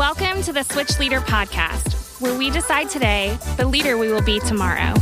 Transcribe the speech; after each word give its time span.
Welcome 0.00 0.40
to 0.44 0.52
the 0.54 0.62
Switch 0.62 0.98
Leader 0.98 1.20
Podcast, 1.20 2.22
where 2.22 2.34
we 2.34 2.48
decide 2.48 2.88
today 2.88 3.38
the 3.58 3.66
leader 3.66 3.98
we 3.98 4.10
will 4.10 4.22
be 4.22 4.40
tomorrow. 4.40 4.94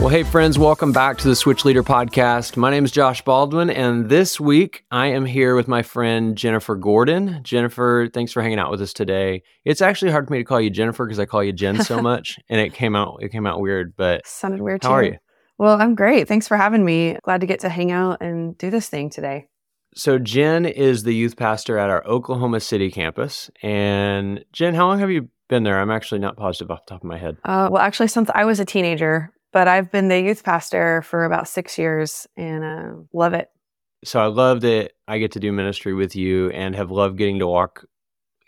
Well, 0.00 0.08
hey, 0.08 0.24
friends, 0.24 0.58
welcome 0.58 0.90
back 0.90 1.16
to 1.18 1.28
the 1.28 1.36
Switch 1.36 1.64
Leader 1.64 1.84
Podcast. 1.84 2.56
My 2.56 2.68
name 2.68 2.84
is 2.84 2.90
Josh 2.90 3.22
Baldwin, 3.22 3.70
and 3.70 4.08
this 4.08 4.40
week 4.40 4.84
I 4.90 5.06
am 5.06 5.26
here 5.26 5.54
with 5.54 5.68
my 5.68 5.82
friend 5.82 6.36
Jennifer 6.36 6.74
Gordon. 6.74 7.38
Jennifer, 7.44 8.08
thanks 8.12 8.32
for 8.32 8.42
hanging 8.42 8.58
out 8.58 8.72
with 8.72 8.82
us 8.82 8.92
today. 8.92 9.44
It's 9.64 9.80
actually 9.80 10.10
hard 10.10 10.26
for 10.26 10.32
me 10.32 10.40
to 10.40 10.44
call 10.44 10.60
you 10.60 10.70
Jennifer 10.70 11.06
because 11.06 11.20
I 11.20 11.26
call 11.26 11.44
you 11.44 11.52
Jen 11.52 11.84
so 11.84 12.02
much, 12.02 12.36
and 12.48 12.60
it 12.60 12.74
came 12.74 12.96
out 12.96 13.18
it 13.22 13.28
came 13.28 13.46
out 13.46 13.60
weird. 13.60 13.94
But 13.96 14.26
sounded 14.26 14.60
weird. 14.60 14.82
How 14.82 14.88
too. 14.88 14.94
are 14.94 15.04
you? 15.04 15.16
Well, 15.56 15.80
I'm 15.80 15.94
great. 15.94 16.26
Thanks 16.26 16.48
for 16.48 16.56
having 16.56 16.84
me. 16.84 17.16
Glad 17.22 17.42
to 17.42 17.46
get 17.46 17.60
to 17.60 17.68
hang 17.68 17.92
out 17.92 18.20
and 18.20 18.58
do 18.58 18.70
this 18.70 18.88
thing 18.88 19.08
today. 19.08 19.46
So 19.94 20.18
Jen 20.18 20.66
is 20.66 21.02
the 21.02 21.14
youth 21.14 21.36
pastor 21.36 21.78
at 21.78 21.90
our 21.90 22.06
Oklahoma 22.06 22.60
City 22.60 22.90
campus, 22.90 23.50
and 23.62 24.44
Jen, 24.52 24.74
how 24.74 24.86
long 24.86 25.00
have 25.00 25.10
you 25.10 25.28
been 25.48 25.64
there? 25.64 25.80
I'm 25.80 25.90
actually 25.90 26.20
not 26.20 26.36
positive 26.36 26.70
off 26.70 26.86
the 26.86 26.90
top 26.90 27.02
of 27.02 27.08
my 27.08 27.18
head. 27.18 27.36
Uh, 27.44 27.68
well, 27.70 27.82
actually, 27.82 28.08
since 28.08 28.30
I 28.34 28.44
was 28.44 28.60
a 28.60 28.64
teenager, 28.64 29.32
but 29.52 29.68
I've 29.68 29.90
been 29.90 30.08
the 30.08 30.20
youth 30.20 30.44
pastor 30.44 31.02
for 31.02 31.24
about 31.24 31.48
six 31.48 31.76
years 31.76 32.26
and 32.36 32.64
uh, 32.64 33.02
love 33.12 33.34
it. 33.34 33.50
So 34.04 34.20
I 34.20 34.26
love 34.26 34.62
that 34.62 34.92
I 35.08 35.18
get 35.18 35.32
to 35.32 35.40
do 35.40 35.52
ministry 35.52 35.92
with 35.92 36.16
you 36.16 36.50
and 36.50 36.74
have 36.74 36.90
loved 36.90 37.18
getting 37.18 37.40
to 37.40 37.46
walk 37.46 37.84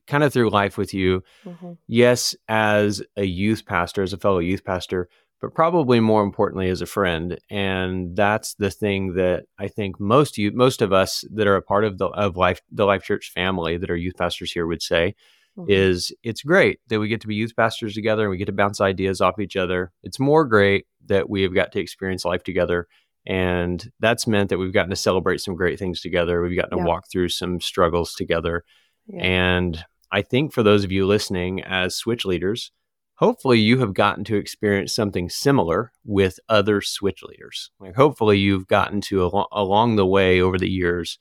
kind 0.07 0.25
of 0.25 0.33
through 0.33 0.51
life 0.51 0.79
with 0.79 0.95
you. 0.95 1.23
Mm-hmm. 1.45 1.73
Yes, 1.87 2.35
as 2.49 3.03
a 3.17 3.25
youth 3.25 3.67
pastor, 3.67 4.03
as 4.03 4.13
a 4.13 4.19
fellow 4.19 4.39
youth 4.39 4.65
pastor, 4.65 5.09
but 5.43 5.55
probably 5.55 5.99
more 5.99 6.23
importantly 6.23 6.69
as 6.69 6.81
a 6.81 6.87
friend. 6.87 7.39
And 7.51 8.17
that's 8.17 8.55
the 8.55 8.71
thing 8.71 9.15
that 9.15 9.43
I 9.59 9.67
think 9.67 9.99
most 10.01 10.39
you 10.39 10.53
most 10.53 10.81
of 10.81 10.93
us 10.93 11.25
that 11.35 11.49
are 11.49 11.57
a 11.57 11.63
part 11.63 11.85
of 11.85 11.99
the 11.99 12.07
of 12.07 12.37
life 12.37 12.61
the 12.71 12.87
Life 12.87 13.03
Church 13.03 13.33
family 13.35 13.77
that 13.77 13.91
are 13.91 13.97
youth 13.97 14.17
pastors 14.17 14.53
here 14.53 14.67
would 14.69 14.83
say 14.83 15.17
mm-hmm. 15.59 15.69
is 15.69 16.15
it's 16.23 16.43
great 16.43 16.79
that 16.89 17.01
we 17.01 17.09
get 17.09 17.21
to 17.23 17.27
be 17.27 17.35
youth 17.35 17.57
pastors 17.57 17.93
together 17.93 18.23
and 18.23 18.31
we 18.31 18.37
get 18.37 18.47
to 18.47 18.53
bounce 18.53 18.81
ideas 18.81 19.21
off 19.21 19.41
each 19.41 19.57
other. 19.57 19.91
It's 20.05 20.21
more 20.21 20.45
great 20.45 20.87
that 21.07 21.29
we 21.29 21.43
have 21.43 21.55
got 21.55 21.73
to 21.73 21.81
experience 21.81 22.25
life 22.25 22.45
together. 22.45 22.87
And 23.27 23.91
that's 23.99 24.27
meant 24.29 24.49
that 24.51 24.59
we've 24.59 24.73
gotten 24.73 24.91
to 24.91 24.97
celebrate 24.97 25.41
some 25.41 25.57
great 25.57 25.79
things 25.79 26.01
together. 26.01 26.41
We've 26.43 26.57
gotten 26.57 26.79
to 26.79 26.85
yeah. 26.85 26.89
walk 26.89 27.05
through 27.11 27.29
some 27.29 27.61
struggles 27.61 28.15
together. 28.15 28.65
Yeah. 29.07 29.23
And 29.23 29.85
I 30.13 30.23
think 30.23 30.53
for 30.53 30.63
those 30.63 30.85
of 30.85 30.93
you 30.93 31.07
listening 31.07 31.63
as 31.63 31.97
switch 31.97 32.25
leaders, 32.25 32.73
hopefully 33.23 33.61
you 33.61 33.79
have 33.79 33.95
gotten 33.95 34.25
to 34.25 34.35
experience 34.35 34.93
something 34.93 35.29
similar 35.29 35.93
with 36.05 36.41
other 36.49 36.81
switch 36.81 37.23
leaders. 37.23 37.71
Like 37.79 37.95
hopefully 37.95 38.37
you've 38.37 38.67
gotten 38.67 39.01
to 39.03 39.23
al- 39.23 39.47
along 39.53 39.95
the 39.95 40.05
way 40.05 40.41
over 40.41 40.59
the 40.59 40.69
years 40.69 41.21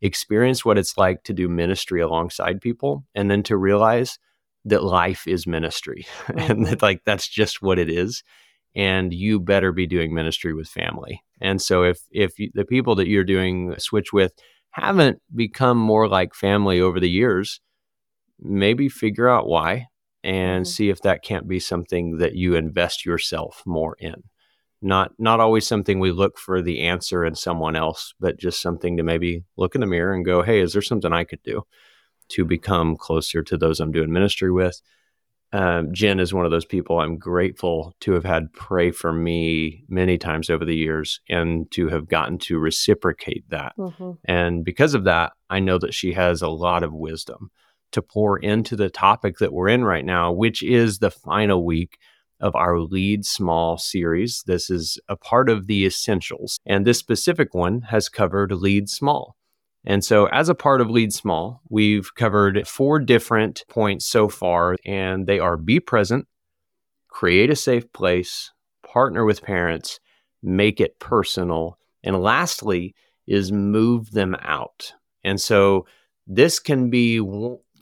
experience 0.00 0.64
what 0.64 0.78
it's 0.78 0.96
like 0.96 1.22
to 1.24 1.34
do 1.34 1.46
ministry 1.46 2.00
alongside 2.00 2.62
people 2.62 3.04
and 3.14 3.30
then 3.30 3.42
to 3.42 3.58
realize 3.58 4.18
that 4.64 4.82
life 4.82 5.28
is 5.28 5.46
ministry 5.46 6.06
mm-hmm. 6.26 6.50
and 6.50 6.66
that 6.66 6.80
like 6.80 7.02
that's 7.04 7.28
just 7.28 7.60
what 7.60 7.78
it 7.78 7.90
is 7.90 8.24
and 8.74 9.12
you 9.12 9.38
better 9.38 9.70
be 9.70 9.86
doing 9.86 10.14
ministry 10.14 10.54
with 10.54 10.66
family 10.66 11.22
and 11.42 11.60
so 11.60 11.84
if 11.84 12.00
if 12.10 12.38
you, 12.38 12.50
the 12.54 12.64
people 12.64 12.94
that 12.94 13.06
you're 13.06 13.22
doing 13.22 13.74
switch 13.78 14.14
with 14.14 14.32
haven't 14.70 15.20
become 15.34 15.76
more 15.76 16.08
like 16.08 16.34
family 16.34 16.80
over 16.80 16.98
the 16.98 17.10
years 17.10 17.60
maybe 18.40 18.88
figure 18.88 19.28
out 19.28 19.46
why 19.46 19.86
and 20.24 20.64
mm-hmm. 20.64 20.70
see 20.70 20.90
if 20.90 21.02
that 21.02 21.22
can't 21.22 21.46
be 21.46 21.60
something 21.60 22.18
that 22.18 22.34
you 22.34 22.56
invest 22.56 23.06
yourself 23.06 23.62
more 23.64 23.94
in 24.00 24.24
not 24.84 25.12
not 25.18 25.40
always 25.40 25.66
something 25.66 25.98
we 25.98 26.12
look 26.12 26.38
for 26.38 26.60
the 26.60 26.82
answer 26.82 27.24
in 27.24 27.34
someone 27.34 27.74
else, 27.74 28.14
but 28.20 28.38
just 28.38 28.60
something 28.60 28.98
to 28.98 29.02
maybe 29.02 29.42
look 29.56 29.74
in 29.74 29.80
the 29.80 29.86
mirror 29.86 30.12
and 30.12 30.26
go, 30.26 30.42
"Hey, 30.42 30.60
is 30.60 30.74
there 30.74 30.82
something 30.82 31.12
I 31.12 31.24
could 31.24 31.42
do 31.42 31.62
to 32.28 32.44
become 32.44 32.96
closer 32.96 33.42
to 33.42 33.56
those 33.56 33.80
I'm 33.80 33.92
doing 33.92 34.12
ministry 34.12 34.52
with?" 34.52 34.80
Um, 35.52 35.94
Jen 35.94 36.20
is 36.20 36.34
one 36.34 36.44
of 36.44 36.50
those 36.50 36.66
people 36.66 36.98
I'm 36.98 37.16
grateful 37.16 37.94
to 38.00 38.12
have 38.12 38.24
had 38.24 38.52
pray 38.52 38.90
for 38.90 39.12
me 39.12 39.84
many 39.88 40.18
times 40.18 40.50
over 40.50 40.64
the 40.64 40.76
years 40.76 41.20
and 41.28 41.70
to 41.70 41.88
have 41.88 42.08
gotten 42.08 42.38
to 42.40 42.58
reciprocate 42.58 43.48
that. 43.50 43.72
Mm-hmm. 43.78 44.12
And 44.24 44.64
because 44.64 44.94
of 44.94 45.04
that, 45.04 45.32
I 45.48 45.60
know 45.60 45.78
that 45.78 45.94
she 45.94 46.12
has 46.12 46.42
a 46.42 46.48
lot 46.48 46.82
of 46.82 46.92
wisdom 46.92 47.50
to 47.94 48.02
pour 48.02 48.38
into 48.38 48.76
the 48.76 48.90
topic 48.90 49.38
that 49.38 49.52
we're 49.52 49.68
in 49.68 49.84
right 49.84 50.04
now, 50.04 50.32
which 50.32 50.62
is 50.62 50.98
the 50.98 51.10
final 51.10 51.64
week 51.64 51.98
of 52.40 52.54
our 52.56 52.80
Lead 52.80 53.24
Small 53.24 53.78
series. 53.78 54.42
This 54.46 54.68
is 54.68 54.98
a 55.08 55.16
part 55.16 55.48
of 55.48 55.66
the 55.66 55.86
essentials, 55.86 56.58
and 56.66 56.84
this 56.84 56.98
specific 56.98 57.54
one 57.54 57.82
has 57.82 58.08
covered 58.08 58.52
Lead 58.52 58.88
Small. 58.90 59.36
And 59.86 60.04
so, 60.04 60.26
as 60.26 60.48
a 60.48 60.54
part 60.54 60.80
of 60.80 60.90
Lead 60.90 61.12
Small, 61.12 61.60
we've 61.68 62.14
covered 62.14 62.66
four 62.66 62.98
different 62.98 63.64
points 63.68 64.06
so 64.06 64.28
far, 64.28 64.76
and 64.84 65.26
they 65.26 65.38
are 65.38 65.56
be 65.56 65.78
present, 65.78 66.26
create 67.08 67.50
a 67.50 67.56
safe 67.56 67.92
place, 67.92 68.50
partner 68.84 69.24
with 69.24 69.42
parents, 69.42 70.00
make 70.42 70.80
it 70.80 70.98
personal, 70.98 71.78
and 72.02 72.20
lastly, 72.20 72.94
is 73.26 73.52
move 73.52 74.10
them 74.10 74.34
out. 74.42 74.94
And 75.22 75.40
so, 75.40 75.86
this 76.26 76.58
can 76.58 76.90
be 76.90 77.20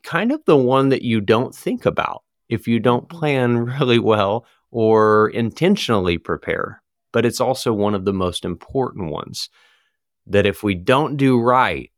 kind 0.03 0.33
of 0.33 0.45
the 0.45 0.57
one 0.57 0.89
that 0.91 1.03
you 1.03 1.21
don't 1.21 1.55
think 1.55 1.87
about 1.87 2.23
if 2.49 2.69
you 2.69 2.81
don't 2.81 3.09
mm-hmm. 3.09 3.19
plan 3.19 3.57
really 3.79 3.99
well 3.99 4.47
or 4.71 5.29
intentionally 5.31 6.19
prepare. 6.19 6.83
But 7.13 7.27
it's 7.27 7.41
also 7.41 7.73
one 7.73 7.95
of 7.95 8.05
the 8.05 8.13
most 8.13 8.45
important 8.45 9.11
ones 9.11 9.51
that 10.27 10.47
if 10.47 10.63
we 10.63 10.75
don't 10.75 11.17
do 11.17 11.39
right, 11.39 11.91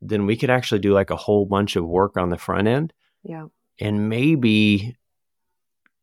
then 0.00 0.26
we 0.26 0.36
could 0.36 0.50
actually 0.50 0.80
do 0.80 0.92
like 0.92 1.10
a 1.10 1.16
whole 1.16 1.46
bunch 1.46 1.76
of 1.76 1.86
work 1.86 2.16
on 2.16 2.30
the 2.30 2.38
front 2.38 2.66
end. 2.66 2.92
Yeah. 3.22 3.46
And 3.78 4.08
maybe 4.08 4.96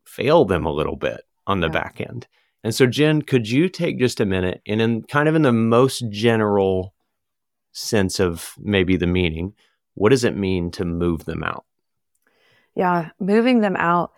fail 0.05 0.45
them 0.45 0.65
a 0.65 0.71
little 0.71 0.95
bit 0.95 1.21
on 1.47 1.59
the 1.59 1.67
yeah. 1.67 1.73
back 1.73 1.99
end. 1.99 2.27
And 2.63 2.73
so, 2.73 2.87
Jen, 2.87 3.21
could 3.21 3.49
you 3.49 3.67
take 3.67 3.99
just 3.99 4.19
a 4.19 4.25
minute 4.25 4.61
and, 4.65 4.81
in 4.81 5.03
kind 5.03 5.27
of 5.27 5.35
in 5.35 5.41
the 5.41 5.51
most 5.51 6.05
general 6.09 6.93
sense 7.73 8.19
of 8.19 8.53
maybe 8.57 8.95
the 8.95 9.07
meaning, 9.07 9.53
what 9.95 10.09
does 10.09 10.23
it 10.23 10.35
mean 10.35 10.71
to 10.71 10.85
move 10.85 11.25
them 11.25 11.43
out? 11.43 11.65
Yeah, 12.75 13.11
moving 13.19 13.61
them 13.61 13.75
out 13.75 14.11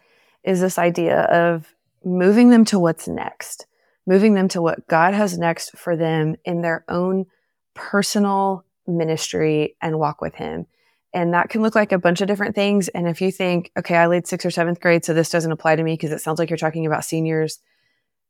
is 0.44 0.62
this 0.62 0.78
idea 0.78 1.22
of 1.24 1.74
moving 2.04 2.50
them 2.50 2.64
to 2.66 2.80
what's 2.80 3.08
next, 3.08 3.66
moving 4.06 4.36
them 4.36 4.48
to 4.50 4.62
what 4.62 4.88
God 4.88 5.14
has 5.14 5.38
next 5.38 5.78
for 5.78 5.96
them 5.96 6.36
in 6.46 6.62
their 6.62 6.86
own 6.88 7.26
personal 7.74 8.64
ministry 8.88 9.76
and 9.82 10.00
walk 10.00 10.22
with 10.22 10.36
Him. 10.36 10.68
And 11.14 11.34
that 11.34 11.50
can 11.50 11.62
look 11.62 11.76
like 11.76 11.92
a 11.92 11.98
bunch 11.98 12.22
of 12.22 12.28
different 12.28 12.56
things. 12.56 12.88
And 12.90 13.08
if 13.08 13.22
you 13.22 13.32
think, 13.32 13.72
okay, 13.78 13.96
I 13.96 14.08
lead 14.08 14.28
sixth 14.28 14.46
or 14.46 14.52
seventh 14.52 14.80
grade, 14.80 15.04
so 15.04 15.14
this 15.14 15.30
doesn't 15.30 15.52
apply 15.52 15.78
to 15.78 15.84
me 15.84 15.94
because 15.94 16.12
it 16.12 16.20
sounds 16.20 16.40
like 16.40 16.50
you're 16.50 16.58
talking 16.58 16.86
about 16.86 17.06
seniors, 17.06 17.60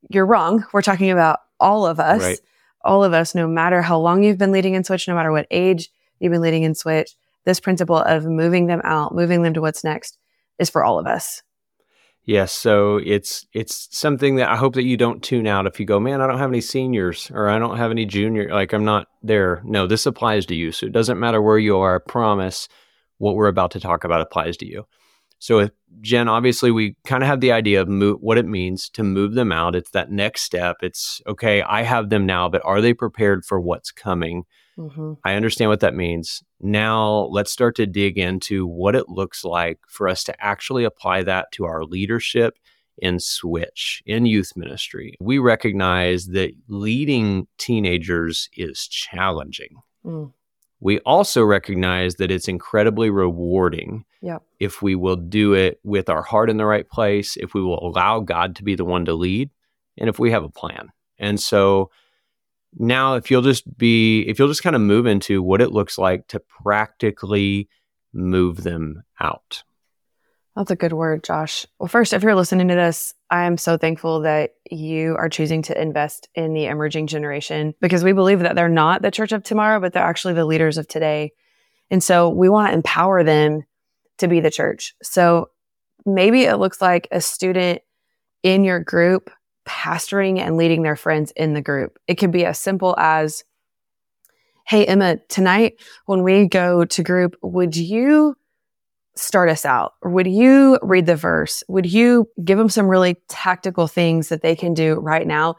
you're 0.10 0.26
wrong. 0.26 0.64
We're 0.72 0.84
talking 0.84 1.12
about 1.12 1.40
all 1.60 1.86
of 1.86 2.00
us, 2.00 2.22
right. 2.22 2.40
all 2.84 3.04
of 3.04 3.14
us, 3.14 3.36
no 3.36 3.48
matter 3.48 3.82
how 3.82 4.00
long 4.00 4.24
you've 4.24 4.38
been 4.38 4.52
leading 4.52 4.76
in 4.76 4.84
Switch, 4.84 5.08
no 5.08 5.16
matter 5.16 5.32
what 5.32 5.48
age 5.52 5.90
you've 6.20 6.32
been 6.32 6.42
leading 6.42 6.64
in 6.64 6.76
Switch 6.76 7.16
this 7.46 7.60
principle 7.60 7.98
of 7.98 8.26
moving 8.26 8.68
them 8.68 8.82
out, 8.84 9.16
moving 9.16 9.44
them 9.44 9.54
to 9.54 9.62
what's 9.62 9.84
next 9.84 10.18
is 10.60 10.70
for 10.70 10.84
all 10.84 11.00
of 11.00 11.08
us. 11.08 11.42
Yes, 12.26 12.52
so 12.52 12.98
it's 13.06 13.46
it's 13.54 13.88
something 13.96 14.38
that 14.38 14.50
I 14.50 14.56
hope 14.56 14.74
that 14.74 14.84
you 14.84 14.98
don't 14.98 15.22
tune 15.24 15.46
out 15.46 15.68
if 15.68 15.80
you 15.80 15.86
go, 15.86 16.00
man, 16.00 16.22
I 16.22 16.28
don't 16.28 16.40
have 16.40 16.50
any 16.50 16.62
seniors 16.62 17.30
or 17.32 17.50
I 17.50 17.60
don't 17.60 17.78
have 17.78 17.92
any 17.92 18.06
junior, 18.06 18.50
like 18.50 18.74
I'm 18.74 18.84
not 18.84 19.08
there. 19.22 19.62
No, 19.64 19.86
this 19.86 20.08
applies 20.08 20.48
to 20.48 20.56
you. 20.56 20.72
So 20.72 20.88
it 20.88 20.92
doesn't 20.92 21.20
matter 21.20 21.40
where 21.40 21.60
you 21.60 21.78
are. 21.78 21.98
I 21.98 22.00
promise 22.00 22.68
what 23.20 23.36
we're 23.36 23.48
about 23.48 23.72
to 23.72 23.80
talk 23.80 24.04
about 24.04 24.22
applies 24.22 24.58
to 24.58 24.68
you. 24.68 24.88
So 25.38 25.60
if 25.60 25.72
Jen, 26.02 26.28
obviously 26.28 26.72
we 26.72 26.96
kind 27.06 27.22
of 27.22 27.28
have 27.28 27.42
the 27.42 27.52
idea 27.52 27.80
of 27.80 27.88
mo- 27.88 28.18
what 28.20 28.40
it 28.40 28.48
means 28.48 28.90
to 28.92 29.04
move 29.04 29.36
them 29.36 29.52
out. 29.52 29.76
It's 29.76 29.92
that 29.92 30.12
next 30.12 30.42
step. 30.42 30.78
It's 30.82 31.22
okay, 31.28 31.62
I 31.62 31.84
have 31.84 32.10
them 32.10 32.26
now, 32.26 32.50
but 32.50 32.66
are 32.66 32.82
they 32.82 32.96
prepared 32.96 33.46
for 33.46 33.60
what's 33.60 33.92
coming? 33.92 34.46
Mm-hmm. 34.78 35.14
I 35.24 35.36
understand 35.36 35.70
what 35.70 35.80
that 35.80 35.96
means. 35.96 36.44
Now, 36.60 37.28
let's 37.32 37.52
start 37.52 37.76
to 37.78 37.86
dig 37.86 38.18
into 38.18 38.68
what 38.68 38.96
it 38.96 39.08
looks 39.08 39.46
like 39.46 39.80
for 39.88 40.08
us 40.08 40.24
to 40.26 40.44
actually 40.44 40.84
apply 40.84 41.24
that 41.24 41.52
to 41.54 41.66
our 41.66 41.84
leadership 41.84 42.58
in 42.98 43.20
Switch, 43.20 44.02
in 44.06 44.26
youth 44.26 44.54
ministry. 44.56 45.16
We 45.20 45.38
recognize 45.38 46.28
that 46.28 46.54
leading 46.68 47.48
teenagers 47.58 48.50
is 48.56 48.88
challenging. 48.88 49.82
Mm. 50.06 50.34
We 50.80 51.00
also 51.00 51.44
recognize 51.44 52.16
that 52.16 52.32
it's 52.32 52.48
incredibly 52.48 53.10
rewarding 53.10 54.06
yep. 54.22 54.44
if 54.60 54.82
we 54.82 54.96
will 54.96 55.16
do 55.16 55.54
it 55.54 55.80
with 55.84 56.10
our 56.10 56.22
heart 56.22 56.50
in 56.50 56.58
the 56.58 56.66
right 56.66 56.88
place, 56.88 57.38
if 57.38 57.54
we 57.54 57.62
will 57.62 57.86
allow 57.86 58.20
God 58.20 58.56
to 58.58 58.64
be 58.64 58.76
the 58.76 58.86
one 58.86 59.06
to 59.06 59.14
lead, 59.14 59.50
and 59.98 60.10
if 60.10 60.20
we 60.20 60.32
have 60.32 60.44
a 60.44 60.50
plan. 60.50 60.90
And 61.18 61.40
so, 61.40 61.92
now 62.78 63.16
if 63.16 63.32
you'll 63.32 63.42
just 63.42 63.78
be 63.78 64.22
if 64.22 64.40
you'll 64.40 64.48
just 64.48 64.64
kind 64.64 64.76
of 64.76 64.82
move 64.82 65.06
into 65.06 65.42
what 65.42 65.62
it 65.62 65.72
looks 65.72 65.98
like 65.98 66.28
to 66.28 66.40
practically 66.40 67.70
move 68.14 68.64
them 68.64 69.04
out. 69.20 69.64
That's 70.56 70.72
a 70.72 70.76
good 70.76 70.94
word 70.94 71.24
josh. 71.24 71.66
Well 71.80 71.88
first 71.88 72.14
if 72.14 72.24
you're 72.24 72.36
listening 72.36 72.68
to 72.70 72.76
this 72.76 73.14
i 73.30 73.44
am 73.44 73.58
so 73.58 73.78
thankful 73.78 74.22
that 74.22 74.52
you 74.70 75.16
are 75.18 75.30
choosing 75.30 75.62
to 75.64 75.82
invest 75.82 76.30
in 76.36 76.54
the 76.54 76.66
emerging 76.66 77.08
generation 77.08 77.74
because 77.82 78.04
we 78.04 78.14
believe 78.14 78.40
that 78.40 78.56
they're 78.56 78.70
not 78.70 79.02
the 79.02 79.12
church 79.12 79.32
of 79.32 79.44
tomorrow 79.44 79.80
but 79.80 79.94
they're 79.94 80.04
actually 80.04 80.34
the 80.34 80.46
leaders 80.46 80.78
of 80.78 80.88
today. 80.88 81.32
And 81.92 82.04
so 82.04 82.30
we 82.30 82.50
want 82.50 82.70
to 82.70 82.74
empower 82.74 83.24
them 83.24 83.64
to 84.18 84.28
be 84.28 84.40
the 84.40 84.52
church. 84.52 84.96
So 85.04 85.50
maybe 86.06 86.44
it 86.44 86.58
looks 86.58 86.82
like 86.82 87.08
a 87.12 87.22
student 87.22 87.82
in 88.44 88.64
your 88.64 88.80
group 88.80 89.30
pastoring 89.66 90.40
and 90.40 90.58
leading 90.58 90.84
their 90.84 90.96
friends 90.96 91.32
in 91.36 91.54
the 91.54 91.62
group. 91.62 92.00
It 92.08 92.16
could 92.16 92.32
be 92.32 92.46
as 92.46 92.60
simple 92.60 92.96
as, 92.98 93.44
Hey, 94.68 94.86
Emma, 94.86 95.18
tonight 95.30 95.80
when 96.06 96.24
we 96.24 96.48
go 96.48 96.86
to 96.86 97.04
group, 97.04 97.36
would 97.44 97.76
you 97.76 98.36
start 99.16 99.50
us 99.50 99.66
out? 99.66 99.94
Would 100.04 100.28
you 100.28 100.80
read 100.82 101.06
the 101.06 101.16
verse? 101.16 101.64
Would 101.68 101.92
you 101.92 102.30
give 102.44 102.58
them 102.58 102.70
some 102.70 102.88
really 102.88 103.16
tactical 103.28 103.88
things 103.88 104.30
that 104.30 104.42
they 104.42 104.56
can 104.56 104.74
do 104.74 104.96
right 104.96 105.28
now? 105.28 105.56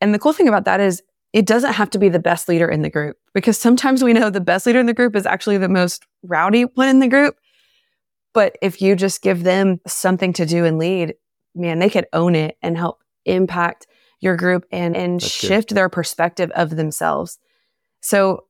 And 0.00 0.12
the 0.12 0.18
cool 0.18 0.32
thing 0.32 0.48
about 0.48 0.64
that 0.64 0.80
is 0.80 1.02
it 1.32 1.46
doesn't 1.46 1.74
have 1.74 1.90
to 1.90 1.98
be 1.98 2.08
the 2.08 2.18
best 2.18 2.48
leader 2.48 2.68
in 2.68 2.82
the 2.82 2.90
group 2.90 3.16
because 3.34 3.58
sometimes 3.58 4.02
we 4.02 4.12
know 4.12 4.30
the 4.30 4.40
best 4.40 4.66
leader 4.66 4.80
in 4.80 4.86
the 4.86 4.94
group 4.94 5.14
is 5.14 5.26
actually 5.26 5.58
the 5.58 5.68
most 5.68 6.06
rowdy 6.22 6.62
one 6.62 6.88
in 6.88 6.98
the 6.98 7.08
group. 7.08 7.36
But 8.32 8.56
if 8.62 8.82
you 8.82 8.96
just 8.96 9.22
give 9.22 9.44
them 9.44 9.80
something 9.86 10.32
to 10.34 10.46
do 10.46 10.64
and 10.64 10.78
lead, 10.78 11.14
man, 11.54 11.78
they 11.78 11.90
could 11.90 12.06
own 12.12 12.34
it 12.34 12.56
and 12.62 12.76
help 12.76 13.00
impact 13.26 13.86
your 14.20 14.36
group 14.36 14.64
and, 14.72 14.96
and 14.96 15.22
shift 15.22 15.74
their 15.74 15.88
perspective 15.88 16.50
of 16.54 16.70
themselves. 16.70 17.38
So, 18.00 18.44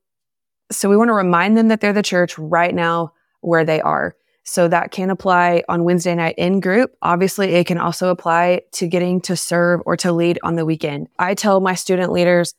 so 0.71 0.89
we 0.89 0.97
want 0.97 1.09
to 1.09 1.13
remind 1.13 1.57
them 1.57 1.67
that 1.69 1.81
they're 1.81 1.93
the 1.93 2.03
church 2.03 2.37
right 2.37 2.73
now 2.73 3.13
where 3.41 3.65
they 3.65 3.81
are. 3.81 4.15
So 4.43 4.69
that 4.69 4.91
can 4.91 5.09
apply 5.09 5.63
on 5.67 5.83
Wednesday 5.83 6.15
night 6.15 6.35
in 6.37 6.61
group. 6.61 6.91
Obviously, 7.01 7.55
it 7.55 7.67
can 7.67 7.77
also 7.77 8.09
apply 8.09 8.61
to 8.73 8.87
getting 8.87 9.19
to 9.21 9.35
serve 9.35 9.81
or 9.85 9.97
to 9.97 10.13
lead 10.13 10.39
on 10.41 10.55
the 10.55 10.65
weekend. 10.65 11.09
I 11.19 11.33
tell 11.33 11.59
my 11.59 11.75
student 11.75 12.13
leaders 12.13 12.53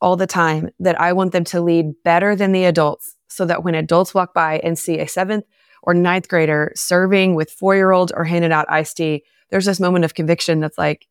all 0.00 0.16
the 0.16 0.26
time 0.26 0.70
that 0.78 1.00
I 1.00 1.12
want 1.12 1.32
them 1.32 1.44
to 1.44 1.60
lead 1.60 1.94
better 2.04 2.36
than 2.36 2.52
the 2.52 2.64
adults 2.64 3.16
so 3.28 3.44
that 3.46 3.64
when 3.64 3.74
adults 3.74 4.14
walk 4.14 4.34
by 4.34 4.60
and 4.62 4.78
see 4.78 5.00
a 5.00 5.08
seventh 5.08 5.44
or 5.82 5.94
ninth 5.94 6.28
grader 6.28 6.72
serving 6.76 7.34
with 7.34 7.50
four 7.50 7.74
year 7.74 7.90
olds 7.90 8.12
or 8.12 8.24
handing 8.24 8.52
out 8.52 8.70
iced 8.70 8.96
tea, 8.96 9.24
there's 9.50 9.66
this 9.66 9.80
moment 9.80 10.04
of 10.04 10.14
conviction 10.14 10.60
that's 10.60 10.78
like, 10.78 11.08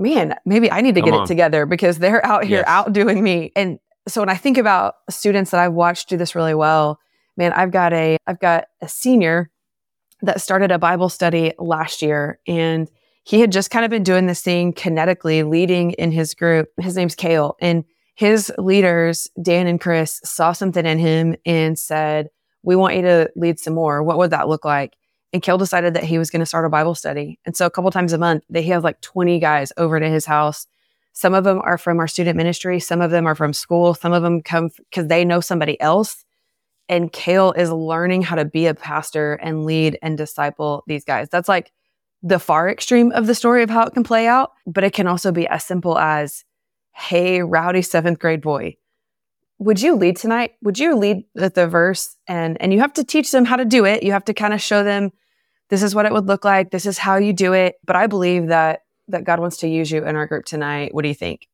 man, 0.00 0.34
maybe 0.44 0.70
I 0.70 0.80
need 0.80 0.94
to 0.96 1.00
Come 1.00 1.10
get 1.10 1.16
on. 1.16 1.24
it 1.24 1.26
together 1.28 1.66
because 1.66 1.98
they're 1.98 2.24
out 2.24 2.44
here 2.44 2.58
yes. 2.58 2.64
outdoing 2.66 3.22
me. 3.22 3.52
And 3.54 3.78
so 4.08 4.22
when 4.22 4.28
I 4.28 4.34
think 4.34 4.58
about 4.58 4.94
students 5.10 5.50
that 5.52 5.60
I've 5.60 5.74
watched 5.74 6.08
do 6.08 6.16
this 6.16 6.34
really 6.34 6.54
well, 6.54 6.98
man, 7.36 7.52
I've 7.52 7.70
got 7.70 7.92
a, 7.92 8.16
I've 8.26 8.40
got 8.40 8.64
a 8.80 8.88
senior 8.88 9.50
that 10.22 10.40
started 10.40 10.72
a 10.72 10.78
Bible 10.78 11.08
study 11.08 11.52
last 11.58 12.02
year 12.02 12.40
and 12.46 12.90
he 13.24 13.40
had 13.40 13.52
just 13.52 13.70
kind 13.70 13.84
of 13.84 13.90
been 13.90 14.02
doing 14.02 14.26
this 14.26 14.42
thing 14.42 14.72
kinetically 14.72 15.48
leading 15.48 15.92
in 15.92 16.10
his 16.10 16.34
group. 16.34 16.68
His 16.78 16.96
name's 16.96 17.14
Kale 17.14 17.56
and 17.60 17.84
his 18.14 18.52
leaders, 18.58 19.30
Dan 19.40 19.66
and 19.66 19.80
Chris 19.80 20.20
saw 20.24 20.52
something 20.52 20.84
in 20.84 20.98
him 20.98 21.36
and 21.46 21.78
said, 21.78 22.28
we 22.62 22.76
want 22.76 22.96
you 22.96 23.02
to 23.02 23.30
lead 23.36 23.58
some 23.58 23.74
more. 23.74 24.02
What 24.02 24.18
would 24.18 24.30
that 24.30 24.48
look 24.48 24.64
like? 24.64 24.94
And 25.32 25.42
Kale 25.42 25.58
decided 25.58 25.94
that 25.94 26.04
he 26.04 26.18
was 26.18 26.30
going 26.30 26.40
to 26.40 26.46
start 26.46 26.64
a 26.64 26.70
Bible 26.70 26.94
study. 26.94 27.38
And 27.46 27.56
so 27.56 27.66
a 27.66 27.70
couple 27.70 27.90
times 27.90 28.12
a 28.12 28.18
month, 28.18 28.44
they 28.50 28.62
have 28.64 28.82
like 28.82 29.00
20 29.00 29.38
guys 29.38 29.72
over 29.76 30.00
to 30.00 30.08
his 30.08 30.26
house. 30.26 30.66
Some 31.12 31.34
of 31.34 31.44
them 31.44 31.60
are 31.62 31.78
from 31.78 31.98
our 32.00 32.08
student 32.08 32.36
ministry. 32.36 32.80
Some 32.80 33.00
of 33.00 33.10
them 33.10 33.26
are 33.26 33.34
from 33.34 33.52
school. 33.52 33.94
Some 33.94 34.12
of 34.12 34.22
them 34.22 34.42
come 34.42 34.70
because 34.90 35.06
they 35.06 35.24
know 35.24 35.40
somebody 35.40 35.80
else 35.80 36.24
and 36.90 37.12
Kale 37.12 37.52
is 37.52 37.70
learning 37.70 38.22
how 38.22 38.34
to 38.34 38.44
be 38.44 38.66
a 38.66 38.74
pastor 38.74 39.34
and 39.34 39.64
lead 39.64 39.96
and 40.02 40.18
disciple 40.18 40.82
these 40.88 41.04
guys. 41.04 41.28
That's 41.28 41.48
like 41.48 41.72
the 42.20 42.40
far 42.40 42.68
extreme 42.68 43.12
of 43.12 43.28
the 43.28 43.34
story 43.34 43.62
of 43.62 43.70
how 43.70 43.84
it 43.84 43.94
can 43.94 44.02
play 44.02 44.26
out, 44.26 44.52
but 44.66 44.82
it 44.82 44.92
can 44.92 45.06
also 45.06 45.30
be 45.30 45.46
as 45.46 45.64
simple 45.64 45.96
as, 45.96 46.44
Hey, 46.92 47.42
rowdy 47.42 47.82
seventh 47.82 48.18
grade 48.18 48.42
boy, 48.42 48.76
would 49.58 49.80
you 49.80 49.94
lead 49.94 50.16
tonight? 50.16 50.54
Would 50.62 50.80
you 50.80 50.96
lead 50.96 51.24
with 51.36 51.54
the 51.54 51.68
verse? 51.68 52.16
And, 52.26 52.60
and 52.60 52.72
you 52.72 52.80
have 52.80 52.92
to 52.94 53.04
teach 53.04 53.30
them 53.30 53.44
how 53.44 53.54
to 53.54 53.64
do 53.64 53.84
it. 53.84 54.02
You 54.02 54.10
have 54.10 54.24
to 54.24 54.34
kind 54.34 54.52
of 54.52 54.60
show 54.60 54.82
them 54.82 55.12
this 55.70 55.82
is 55.82 55.94
what 55.94 56.06
it 56.06 56.12
would 56.12 56.26
look 56.26 56.44
like. 56.44 56.70
This 56.70 56.86
is 56.86 56.98
how 56.98 57.16
you 57.16 57.32
do 57.32 57.52
it. 57.52 57.76
But 57.84 57.96
I 57.96 58.06
believe 58.06 58.48
that, 58.48 58.82
that 59.08 59.24
God 59.24 59.40
wants 59.40 59.58
to 59.58 59.68
use 59.68 59.90
you 59.90 60.04
in 60.04 60.16
our 60.16 60.26
group 60.26 60.44
tonight. 60.44 60.94
What 60.94 61.02
do 61.02 61.08
you 61.08 61.14
think? 61.14 61.48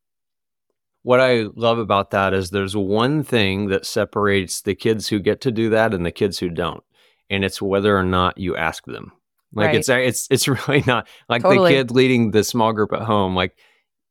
what 1.06 1.20
I 1.20 1.44
love 1.54 1.78
about 1.78 2.10
that 2.10 2.34
is 2.34 2.50
there's 2.50 2.74
one 2.74 3.22
thing 3.22 3.68
that 3.68 3.86
separates 3.86 4.62
the 4.62 4.74
kids 4.74 5.06
who 5.06 5.20
get 5.20 5.40
to 5.42 5.52
do 5.52 5.70
that 5.70 5.94
and 5.94 6.04
the 6.04 6.10
kids 6.10 6.40
who 6.40 6.48
don't, 6.48 6.82
and 7.30 7.44
it's 7.44 7.62
whether 7.62 7.96
or 7.96 8.02
not 8.02 8.38
you 8.38 8.56
ask 8.56 8.84
them. 8.86 9.12
Like 9.52 9.66
right. 9.66 9.76
it's 9.76 9.88
it's 9.88 10.26
it's 10.32 10.48
really 10.68 10.82
not 10.84 11.06
like 11.28 11.42
totally. 11.42 11.74
the 11.74 11.78
kid 11.78 11.90
leading 11.92 12.32
the 12.32 12.42
small 12.42 12.72
group 12.72 12.92
at 12.92 13.02
home. 13.02 13.36
Like 13.36 13.56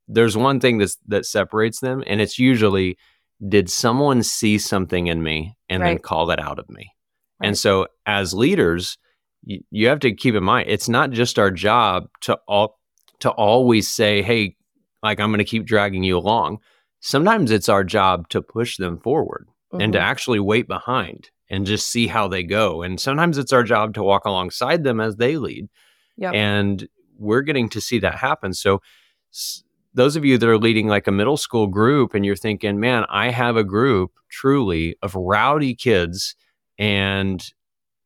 there's 0.07 0.37
one 0.37 0.61
thing 0.61 0.77
that 0.77 0.95
that 1.07 1.25
separates 1.25 1.81
them, 1.81 2.01
and 2.07 2.21
it's 2.21 2.39
usually 2.39 2.97
did 3.45 3.69
someone 3.69 4.23
see 4.23 4.57
something 4.57 5.07
in 5.07 5.21
me 5.21 5.57
and 5.67 5.83
right. 5.83 5.89
then 5.89 5.97
call 5.97 6.27
that 6.27 6.39
out 6.39 6.59
of 6.59 6.69
me. 6.69 6.93
Right. 7.41 7.47
And 7.47 7.57
so 7.57 7.87
as 8.05 8.33
leaders, 8.33 8.97
you, 9.45 9.61
you 9.71 9.87
have 9.87 9.99
to 9.99 10.13
keep 10.13 10.35
in 10.35 10.43
mind 10.43 10.69
it's 10.69 10.89
not 10.89 11.11
just 11.11 11.39
our 11.39 11.51
job 11.51 12.07
to 12.21 12.39
all 12.47 12.79
to 13.19 13.29
always 13.29 13.87
say, 13.87 14.21
"Hey, 14.21 14.57
like 15.01 15.19
I'm 15.19 15.29
going 15.29 15.39
to 15.39 15.45
keep 15.45 15.65
dragging 15.65 16.03
you 16.03 16.17
along." 16.17 16.59
sometimes 17.05 17.51
it's 17.51 17.69
our 17.69 17.83
job 17.83 18.27
to 18.29 18.41
push 18.41 18.77
them 18.77 18.97
forward 18.97 19.47
mm-hmm. 19.71 19.79
and 19.79 19.93
to 19.93 19.99
mm-hmm. 19.99 20.07
actually 20.07 20.39
wait 20.39 20.67
behind 20.67 21.29
and 21.51 21.67
just 21.67 21.87
see 21.87 22.07
how 22.07 22.27
they 22.27 22.41
go. 22.41 22.81
And 22.81 22.99
sometimes 22.99 23.37
it's 23.37 23.53
our 23.53 23.61
job 23.61 23.93
to 23.93 24.03
walk 24.03 24.25
alongside 24.25 24.83
them 24.83 24.99
as 24.99 25.17
they 25.17 25.37
lead. 25.37 25.69
Yep. 26.17 26.33
And 26.33 26.87
we're 27.19 27.43
getting 27.43 27.69
to 27.69 27.79
see 27.81 27.99
that 27.99 28.15
happen. 28.15 28.55
So, 28.55 28.81
s- 29.31 29.63
those 29.93 30.15
of 30.15 30.25
you 30.25 30.39
that 30.39 30.49
are 30.49 30.57
leading 30.57 30.87
like 30.87 31.05
a 31.05 31.11
middle 31.11 31.37
school 31.37 31.67
group 31.67 32.15
and 32.15 32.25
you're 32.25 32.35
thinking, 32.35 32.79
man, 32.79 33.05
I 33.07 33.29
have 33.29 33.55
a 33.55 33.63
group 33.63 34.11
truly 34.29 34.97
of 35.03 35.13
rowdy 35.13 35.75
kids 35.75 36.35
and 36.79 37.47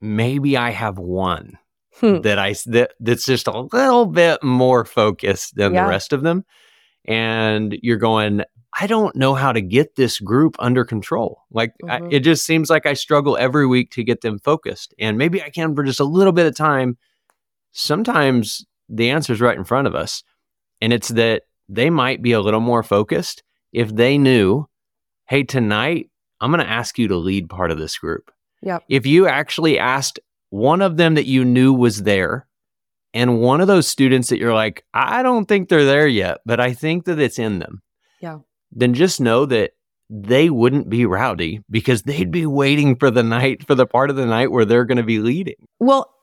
maybe 0.01 0.57
I 0.57 0.71
have 0.71 0.97
one 0.97 1.57
hmm. 1.99 2.21
that 2.21 2.39
I 2.39 2.55
that, 2.67 2.93
that's 2.99 3.25
just 3.25 3.47
a 3.47 3.61
little 3.61 4.05
bit 4.05 4.43
more 4.43 4.85
focused 4.85 5.55
than 5.55 5.73
yeah. 5.73 5.83
the 5.83 5.89
rest 5.89 6.13
of 6.13 6.21
them. 6.21 6.45
And 7.05 7.77
you're 7.81 7.97
going, 7.97 8.43
I 8.79 8.87
don't 8.87 9.15
know 9.15 9.33
how 9.33 9.51
to 9.51 9.61
get 9.61 9.95
this 9.95 10.19
group 10.19 10.55
under 10.59 10.85
control. 10.85 11.43
Like 11.51 11.73
mm-hmm. 11.83 12.05
I, 12.05 12.09
it 12.11 12.19
just 12.19 12.45
seems 12.45 12.69
like 12.69 12.85
I 12.85 12.93
struggle 12.93 13.37
every 13.37 13.65
week 13.65 13.91
to 13.91 14.03
get 14.03 14.21
them 14.21 14.39
focused. 14.39 14.93
And 14.99 15.17
maybe 15.17 15.41
I 15.41 15.49
can 15.49 15.75
for 15.75 15.83
just 15.83 15.99
a 15.99 16.05
little 16.05 16.33
bit 16.33 16.45
of 16.45 16.55
time. 16.55 16.97
Sometimes 17.71 18.65
the 18.87 19.09
answer 19.09 19.33
is 19.33 19.41
right 19.41 19.57
in 19.57 19.63
front 19.63 19.87
of 19.87 19.95
us. 19.95 20.23
And 20.81 20.93
it's 20.93 21.09
that 21.09 21.43
they 21.67 21.89
might 21.89 22.21
be 22.21 22.31
a 22.31 22.41
little 22.41 22.59
more 22.59 22.83
focused 22.83 23.43
if 23.73 23.93
they 23.93 24.17
knew, 24.17 24.67
hey, 25.27 25.43
tonight 25.43 26.09
I'm 26.41 26.51
going 26.51 26.63
to 26.63 26.71
ask 26.71 26.97
you 26.97 27.07
to 27.09 27.17
lead 27.17 27.49
part 27.49 27.71
of 27.71 27.77
this 27.77 27.97
group. 27.97 28.31
Yep. 28.61 28.83
If 28.89 29.05
you 29.05 29.27
actually 29.27 29.79
asked 29.79 30.19
one 30.49 30.81
of 30.81 30.97
them 30.97 31.15
that 31.15 31.25
you 31.25 31.45
knew 31.45 31.73
was 31.73 32.03
there 32.03 32.47
and 33.13 33.39
one 33.39 33.61
of 33.61 33.67
those 33.67 33.87
students 33.87 34.29
that 34.29 34.39
you're 34.39 34.53
like, 34.53 34.85
I 34.93 35.23
don't 35.23 35.45
think 35.45 35.69
they're 35.69 35.85
there 35.85 36.07
yet, 36.07 36.39
but 36.45 36.59
I 36.59 36.73
think 36.73 37.05
that 37.05 37.19
it's 37.19 37.39
in 37.39 37.59
them. 37.59 37.81
Yeah 38.21 38.39
then 38.71 38.93
just 38.93 39.19
know 39.19 39.45
that 39.45 39.71
they 40.09 40.49
wouldn't 40.49 40.89
be 40.89 41.05
rowdy 41.05 41.61
because 41.69 42.03
they'd 42.03 42.31
be 42.31 42.45
waiting 42.45 42.95
for 42.95 43.11
the 43.11 43.23
night, 43.23 43.65
for 43.65 43.75
the 43.75 43.85
part 43.85 44.09
of 44.09 44.15
the 44.15 44.25
night 44.25 44.51
where 44.51 44.65
they're 44.65 44.85
going 44.85 44.97
to 44.97 45.03
be 45.03 45.19
leading. 45.19 45.55
Well, 45.79 46.13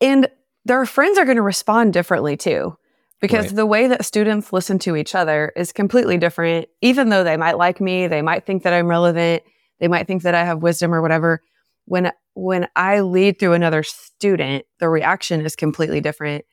and 0.00 0.28
their 0.64 0.84
friends 0.86 1.18
are 1.18 1.24
going 1.24 1.36
to 1.36 1.42
respond 1.42 1.92
differently 1.92 2.36
too, 2.36 2.76
because 3.20 3.46
right. 3.46 3.56
the 3.56 3.66
way 3.66 3.86
that 3.86 4.04
students 4.04 4.52
listen 4.52 4.78
to 4.80 4.96
each 4.96 5.14
other 5.14 5.52
is 5.56 5.72
completely 5.72 6.18
different. 6.18 6.68
Even 6.80 7.08
though 7.08 7.24
they 7.24 7.36
might 7.36 7.58
like 7.58 7.80
me, 7.80 8.08
they 8.08 8.22
might 8.22 8.46
think 8.46 8.64
that 8.64 8.72
I'm 8.72 8.88
relevant, 8.88 9.42
they 9.78 9.88
might 9.88 10.06
think 10.06 10.22
that 10.22 10.34
I 10.34 10.44
have 10.44 10.62
wisdom 10.62 10.92
or 10.92 11.02
whatever. 11.02 11.40
When, 11.86 12.12
when 12.34 12.68
I 12.76 13.00
lead 13.00 13.38
through 13.38 13.54
another 13.54 13.82
student, 13.82 14.64
the 14.78 14.88
reaction 14.88 15.40
is 15.44 15.56
completely 15.56 16.00
different. 16.00 16.44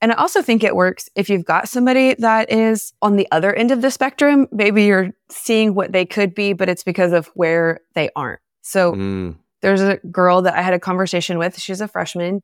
And 0.00 0.10
I 0.12 0.16
also 0.16 0.42
think 0.42 0.64
it 0.64 0.74
works 0.74 1.08
if 1.14 1.30
you've 1.30 1.44
got 1.44 1.68
somebody 1.68 2.14
that 2.14 2.50
is 2.50 2.92
on 3.02 3.16
the 3.16 3.28
other 3.30 3.54
end 3.54 3.70
of 3.70 3.82
the 3.82 3.90
spectrum. 3.90 4.48
Maybe 4.50 4.84
you're 4.84 5.10
seeing 5.30 5.74
what 5.74 5.92
they 5.92 6.04
could 6.04 6.34
be, 6.34 6.54
but 6.54 6.68
it's 6.68 6.82
because 6.82 7.12
of 7.12 7.28
where 7.34 7.80
they 7.94 8.10
aren't. 8.16 8.40
So 8.62 8.94
mm. 8.94 9.36
there's 9.60 9.80
a 9.80 9.98
girl 10.10 10.42
that 10.42 10.54
I 10.54 10.62
had 10.62 10.74
a 10.74 10.80
conversation 10.80 11.38
with. 11.38 11.58
She's 11.58 11.80
a 11.80 11.86
freshman, 11.86 12.42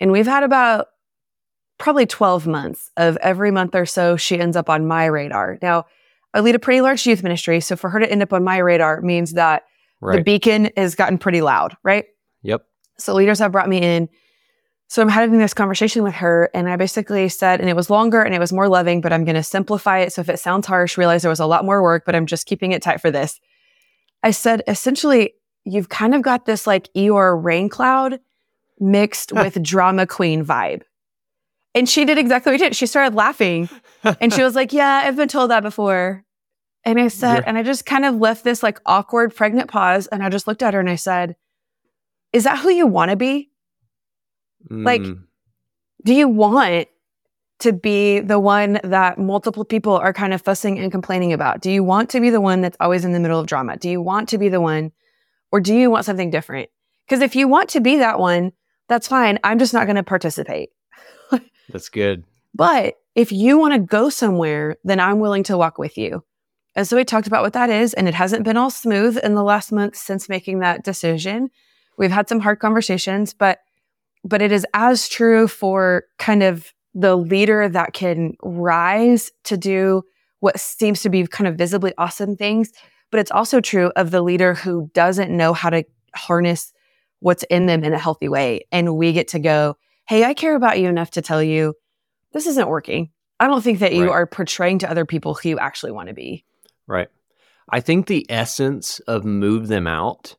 and 0.00 0.12
we've 0.12 0.26
had 0.26 0.44
about 0.44 0.86
probably 1.78 2.06
12 2.06 2.46
months 2.46 2.90
of 2.96 3.16
every 3.18 3.50
month 3.50 3.74
or 3.74 3.86
so, 3.86 4.16
she 4.16 4.38
ends 4.38 4.56
up 4.56 4.70
on 4.70 4.86
my 4.86 5.04
radar. 5.06 5.58
Now, 5.60 5.84
I 6.32 6.40
lead 6.40 6.54
a 6.54 6.60
pretty 6.60 6.80
large 6.80 7.06
youth 7.06 7.22
ministry. 7.22 7.60
So 7.60 7.76
for 7.76 7.90
her 7.90 8.00
to 8.00 8.10
end 8.10 8.22
up 8.22 8.32
on 8.32 8.44
my 8.44 8.58
radar 8.58 9.00
means 9.00 9.32
that 9.32 9.64
right. 10.00 10.16
the 10.16 10.22
beacon 10.22 10.70
has 10.76 10.94
gotten 10.94 11.18
pretty 11.18 11.42
loud, 11.42 11.76
right? 11.82 12.04
Yep. 12.42 12.64
So 12.98 13.14
leaders 13.14 13.38
have 13.38 13.52
brought 13.52 13.68
me 13.68 13.78
in 13.78 14.08
so 14.88 15.02
I'm 15.02 15.08
having 15.08 15.38
this 15.38 15.54
conversation 15.54 16.02
with 16.02 16.14
her, 16.14 16.50
and 16.54 16.68
I 16.68 16.76
basically 16.76 17.28
said, 17.28 17.60
and 17.60 17.68
it 17.68 17.74
was 17.74 17.90
longer 17.90 18.22
and 18.22 18.34
it 18.34 18.38
was 18.38 18.52
more 18.52 18.68
loving, 18.68 19.00
but 19.00 19.12
I'm 19.12 19.24
going 19.24 19.34
to 19.34 19.42
simplify 19.42 19.98
it. 20.00 20.12
So 20.12 20.20
if 20.20 20.28
it 20.28 20.38
sounds 20.38 20.66
harsh, 20.66 20.98
realize 20.98 21.22
there 21.22 21.30
was 21.30 21.40
a 21.40 21.46
lot 21.46 21.64
more 21.64 21.82
work, 21.82 22.04
but 22.04 22.14
I'm 22.14 22.26
just 22.26 22.46
keeping 22.46 22.72
it 22.72 22.82
tight 22.82 23.00
for 23.00 23.10
this. 23.10 23.40
I 24.22 24.30
said, 24.30 24.62
essentially, 24.68 25.34
you've 25.64 25.88
kind 25.88 26.14
of 26.14 26.22
got 26.22 26.46
this 26.46 26.66
like 26.66 26.92
Eeyore 26.94 27.42
rain 27.42 27.68
cloud 27.68 28.20
mixed 28.78 29.32
with 29.32 29.60
drama 29.62 30.06
queen 30.06 30.44
vibe. 30.44 30.82
And 31.74 31.88
she 31.88 32.04
did 32.04 32.18
exactly 32.18 32.52
what 32.52 32.60
she 32.60 32.66
did. 32.66 32.76
She 32.76 32.86
started 32.86 33.16
laughing 33.16 33.68
and 34.20 34.32
she 34.32 34.44
was 34.44 34.54
like, 34.54 34.72
Yeah, 34.72 35.02
I've 35.04 35.16
been 35.16 35.28
told 35.28 35.50
that 35.50 35.62
before. 35.62 36.23
And 36.84 37.00
I 37.00 37.08
said, 37.08 37.44
and 37.46 37.56
I 37.56 37.62
just 37.62 37.86
kind 37.86 38.04
of 38.04 38.16
left 38.16 38.44
this 38.44 38.62
like 38.62 38.78
awkward 38.84 39.34
pregnant 39.34 39.70
pause 39.70 40.06
and 40.06 40.22
I 40.22 40.28
just 40.28 40.46
looked 40.46 40.62
at 40.62 40.74
her 40.74 40.80
and 40.80 40.90
I 40.90 40.96
said, 40.96 41.36
is 42.32 42.44
that 42.44 42.58
who 42.58 42.68
you 42.70 42.86
want 42.86 43.10
to 43.10 43.16
be? 43.16 43.50
Like, 44.70 45.02
Mm, 45.02 45.22
do 46.04 46.14
you 46.14 46.28
want 46.28 46.88
to 47.60 47.72
be 47.72 48.20
the 48.20 48.38
one 48.38 48.80
that 48.84 49.18
multiple 49.18 49.64
people 49.64 49.92
are 49.94 50.12
kind 50.12 50.34
of 50.34 50.42
fussing 50.42 50.78
and 50.78 50.90
complaining 50.92 51.32
about? 51.32 51.60
Do 51.60 51.70
you 51.70 51.82
want 51.84 52.10
to 52.10 52.20
be 52.20 52.30
the 52.30 52.40
one 52.40 52.60
that's 52.60 52.76
always 52.80 53.04
in 53.04 53.12
the 53.12 53.20
middle 53.20 53.40
of 53.40 53.46
drama? 53.46 53.76
Do 53.76 53.88
you 53.88 54.02
want 54.02 54.28
to 54.30 54.38
be 54.38 54.48
the 54.48 54.60
one, 54.60 54.92
or 55.52 55.60
do 55.60 55.74
you 55.74 55.90
want 55.90 56.04
something 56.04 56.30
different? 56.30 56.68
Because 57.06 57.22
if 57.22 57.36
you 57.36 57.48
want 57.48 57.70
to 57.70 57.80
be 57.80 57.98
that 57.98 58.18
one, 58.18 58.52
that's 58.88 59.08
fine. 59.08 59.38
I'm 59.44 59.58
just 59.58 59.72
not 59.72 59.86
going 59.86 59.96
to 59.96 60.02
participate. 60.02 60.70
that's 61.68 61.88
good. 61.88 62.24
But 62.54 62.94
if 63.14 63.32
you 63.32 63.58
want 63.58 63.74
to 63.74 63.80
go 63.80 64.10
somewhere, 64.10 64.76
then 64.84 65.00
I'm 65.00 65.20
willing 65.20 65.44
to 65.44 65.56
walk 65.56 65.78
with 65.78 65.96
you. 65.96 66.24
And 66.76 66.86
so 66.86 66.96
we 66.96 67.04
talked 67.04 67.26
about 67.26 67.42
what 67.42 67.52
that 67.52 67.70
is, 67.70 67.94
and 67.94 68.08
it 68.08 68.14
hasn't 68.14 68.44
been 68.44 68.56
all 68.56 68.70
smooth 68.70 69.18
in 69.22 69.34
the 69.34 69.44
last 69.44 69.70
month 69.70 69.96
since 69.96 70.28
making 70.28 70.58
that 70.58 70.82
decision. 70.84 71.50
We've 71.96 72.10
had 72.10 72.28
some 72.28 72.40
hard 72.40 72.58
conversations, 72.58 73.34
but 73.34 73.60
but 74.26 74.40
it 74.40 74.52
is 74.52 74.66
as 74.72 75.06
true 75.08 75.46
for 75.46 76.04
kind 76.18 76.42
of 76.42 76.72
the 76.94 77.14
leader 77.14 77.68
that 77.68 77.92
can 77.92 78.34
rise 78.42 79.30
to 79.44 79.56
do 79.56 80.02
what 80.40 80.58
seems 80.58 81.02
to 81.02 81.10
be 81.10 81.26
kind 81.26 81.46
of 81.46 81.56
visibly 81.56 81.92
awesome 81.98 82.34
things, 82.36 82.72
but 83.10 83.20
it's 83.20 83.30
also 83.30 83.60
true 83.60 83.92
of 83.96 84.10
the 84.10 84.22
leader 84.22 84.54
who 84.54 84.90
doesn't 84.94 85.34
know 85.34 85.52
how 85.52 85.68
to 85.70 85.84
harness 86.14 86.72
what's 87.20 87.42
in 87.44 87.66
them 87.66 87.84
in 87.84 87.92
a 87.92 87.98
healthy 87.98 88.28
way. 88.28 88.66
And 88.72 88.96
we 88.96 89.12
get 89.12 89.28
to 89.28 89.38
go, 89.38 89.76
Hey, 90.06 90.24
I 90.24 90.34
care 90.34 90.56
about 90.56 90.78
you 90.78 90.88
enough 90.88 91.12
to 91.12 91.22
tell 91.22 91.42
you 91.42 91.74
this 92.32 92.46
isn't 92.46 92.68
working. 92.68 93.10
I 93.40 93.46
don't 93.46 93.62
think 93.62 93.78
that 93.80 93.94
you 93.94 94.04
Right. 94.04 94.12
are 94.12 94.26
portraying 94.26 94.78
to 94.80 94.90
other 94.90 95.04
people 95.04 95.34
who 95.34 95.50
you 95.50 95.58
actually 95.58 95.92
want 95.92 96.08
to 96.08 96.14
be. 96.14 96.44
Right. 96.86 97.08
I 97.70 97.80
think 97.80 98.06
the 98.06 98.26
essence 98.28 99.00
of 99.00 99.24
move 99.24 99.68
them 99.68 99.86
out 99.86 100.36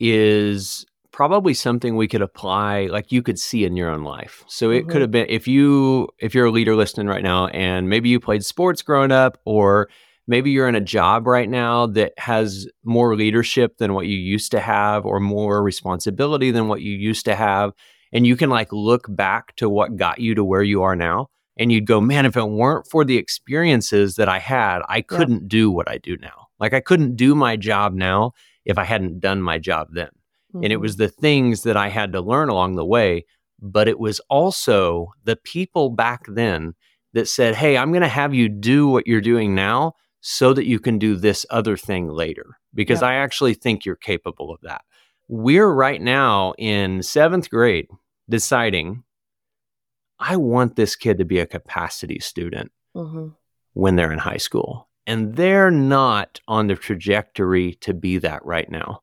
is 0.00 0.86
probably 1.12 1.54
something 1.54 1.96
we 1.96 2.06
could 2.06 2.22
apply 2.22 2.86
like 2.86 3.10
you 3.10 3.22
could 3.22 3.38
see 3.38 3.64
in 3.64 3.74
your 3.76 3.90
own 3.90 4.04
life. 4.04 4.44
So 4.46 4.70
it 4.70 4.84
Mhm. 4.84 4.90
could 4.90 5.00
have 5.00 5.10
been 5.10 5.26
if 5.28 5.48
you 5.48 6.08
if 6.18 6.34
you're 6.34 6.46
a 6.46 6.50
leader 6.50 6.76
listening 6.76 7.06
right 7.08 7.22
now 7.22 7.46
and 7.48 7.88
maybe 7.88 8.08
you 8.08 8.20
played 8.20 8.44
sports 8.44 8.82
growing 8.82 9.10
up 9.10 9.38
or 9.44 9.88
maybe 10.26 10.50
you're 10.50 10.68
in 10.68 10.74
a 10.74 10.80
job 10.80 11.26
right 11.26 11.48
now 11.48 11.86
that 11.86 12.12
has 12.18 12.68
more 12.84 13.16
leadership 13.16 13.78
than 13.78 13.94
what 13.94 14.06
you 14.06 14.16
used 14.16 14.50
to 14.52 14.60
have 14.60 15.06
or 15.06 15.18
more 15.18 15.62
responsibility 15.62 16.50
than 16.50 16.68
what 16.68 16.82
you 16.82 16.92
used 16.92 17.24
to 17.24 17.34
have 17.34 17.72
and 18.12 18.26
you 18.26 18.36
can 18.36 18.50
like 18.50 18.72
look 18.72 19.06
back 19.08 19.56
to 19.56 19.68
what 19.68 19.96
got 19.96 20.18
you 20.20 20.34
to 20.34 20.44
where 20.44 20.62
you 20.62 20.82
are 20.82 20.94
now 20.94 21.28
and 21.58 21.70
you'd 21.72 21.86
go 21.86 22.00
man 22.00 22.24
if 22.26 22.36
it 22.36 22.44
weren't 22.48 22.86
for 22.90 23.04
the 23.04 23.16
experiences 23.16 24.16
that 24.16 24.28
i 24.28 24.38
had 24.38 24.80
i 24.88 25.00
couldn't 25.00 25.48
do 25.48 25.70
what 25.70 25.88
i 25.88 25.98
do 25.98 26.16
now 26.18 26.46
like 26.60 26.72
i 26.74 26.80
couldn't 26.80 27.16
do 27.16 27.34
my 27.34 27.56
job 27.56 27.94
now 27.94 28.32
if 28.64 28.78
i 28.78 28.84
hadn't 28.84 29.20
done 29.20 29.40
my 29.42 29.58
job 29.58 29.88
then 29.92 30.08
and 30.54 30.72
it 30.72 30.78
Mhm. 30.78 30.80
was 30.80 30.96
the 30.96 31.08
things 31.08 31.62
that 31.62 31.76
i 31.76 31.88
had 31.88 32.12
to 32.12 32.20
learn 32.20 32.48
along 32.48 32.76
the 32.76 32.84
way 32.86 33.24
but 33.60 33.88
it 33.88 33.98
was 33.98 34.20
also 34.30 35.08
the 35.24 35.36
people 35.36 35.90
back 35.90 36.22
then 36.28 36.74
that 37.14 37.28
said 37.28 37.54
hey 37.54 37.76
i'm 37.76 37.90
going 37.92 38.02
to 38.02 38.08
have 38.08 38.32
you 38.34 38.48
do 38.48 38.88
what 38.88 39.06
you're 39.06 39.20
doing 39.20 39.54
now 39.54 39.92
so 40.20 40.52
that 40.52 40.66
you 40.66 40.78
can 40.80 40.98
do 40.98 41.14
this 41.16 41.44
other 41.50 41.76
thing 41.76 42.08
later 42.08 42.56
because 42.74 43.02
Yeah. 43.02 43.08
i 43.08 43.14
actually 43.14 43.54
think 43.54 43.84
you're 43.84 43.96
capable 43.96 44.50
of 44.52 44.60
that 44.62 44.82
we're 45.28 45.72
right 45.72 46.00
now 46.00 46.54
in 46.58 47.02
seventh 47.02 47.50
grade 47.50 47.86
deciding 48.28 49.02
I 50.20 50.36
want 50.36 50.76
this 50.76 50.96
kid 50.96 51.18
to 51.18 51.24
be 51.24 51.38
a 51.38 51.46
capacity 51.46 52.18
student 52.18 52.72
Mhm. 52.96 53.34
when 53.74 53.96
they're 53.96 54.12
in 54.12 54.18
high 54.18 54.36
school. 54.38 54.88
And 55.06 55.36
they're 55.36 55.70
not 55.70 56.40
on 56.48 56.66
the 56.66 56.74
trajectory 56.76 57.74
to 57.80 57.94
be 57.94 58.18
that 58.18 58.44
right 58.44 58.70
now. 58.70 59.00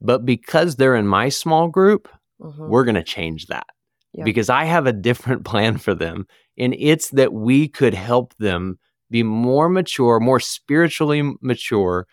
But 0.00 0.24
because 0.24 0.76
they're 0.76 0.96
in 0.96 1.06
my 1.06 1.28
small 1.28 1.68
group, 1.68 2.08
Mhm. 2.40 2.68
we're 2.68 2.84
going 2.84 2.94
to 2.94 3.02
change 3.02 3.46
that 3.46 3.66
Yeah. 4.12 4.24
because 4.24 4.48
I 4.48 4.64
have 4.64 4.86
a 4.86 4.92
different 4.92 5.44
plan 5.50 5.76
for 5.78 5.94
them. 5.94 6.26
And 6.56 6.74
it's 6.78 7.10
that 7.10 7.32
we 7.32 7.68
could 7.68 7.94
help 7.94 8.34
them 8.36 8.78
be 9.10 9.22
more 9.22 9.68
mature, 9.68 10.18
more 10.20 10.40
spiritually 10.40 11.22
mature 11.42 12.06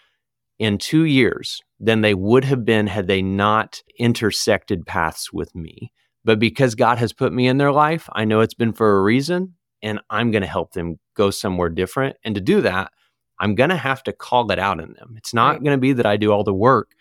in 0.60 0.77
two 0.77 1.05
years 1.05 1.62
than 1.79 2.01
they 2.01 2.13
would 2.13 2.43
have 2.43 2.65
been 2.65 2.88
had 2.88 3.07
they 3.07 3.21
not 3.21 3.81
intersected 3.98 4.86
paths 4.86 5.31
with 5.31 5.55
me. 5.55 5.91
But 6.23 6.39
because 6.39 6.75
God 6.75 6.97
has 6.97 7.13
put 7.13 7.33
me 7.33 7.47
in 7.47 7.57
their 7.57 7.71
life, 7.71 8.07
I 8.13 8.25
know 8.25 8.41
it's 8.41 8.53
been 8.53 8.73
for 8.73 8.97
a 8.97 9.01
reason, 9.01 9.55
and 9.81 9.99
I'm 10.09 10.31
going 10.31 10.43
to 10.43 10.47
help 10.47 10.73
them 10.73 10.99
go 11.15 11.31
somewhere 11.31 11.69
different. 11.69 12.17
And 12.23 12.35
to 12.35 12.41
do 12.41 12.61
that, 12.61 12.91
I'm 13.39 13.55
going 13.55 13.71
to 13.71 13.77
have 13.77 14.03
to 14.03 14.13
call 14.13 14.51
it 14.51 14.59
out 14.59 14.79
in 14.79 14.93
them. 14.93 15.15
It's 15.17 15.33
not 15.33 15.53
Right. 15.53 15.63
going 15.63 15.77
to 15.77 15.81
be 15.81 15.93
that 15.93 16.05
I 16.05 16.17
do 16.17 16.31
all 16.31 16.43
the 16.43 16.53
work, 16.53 16.91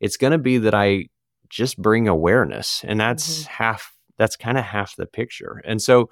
it's 0.00 0.16
going 0.16 0.32
to 0.32 0.38
be 0.38 0.58
that 0.58 0.74
I 0.74 1.06
just 1.48 1.76
bring 1.76 2.08
awareness. 2.08 2.82
And 2.88 2.98
that's 2.98 3.42
mm-hmm. 3.42 3.52
half, 3.52 3.94
that's 4.16 4.36
kind 4.36 4.56
of 4.56 4.64
half 4.64 4.96
the 4.96 5.06
picture. 5.06 5.60
And 5.66 5.82
so, 5.82 6.08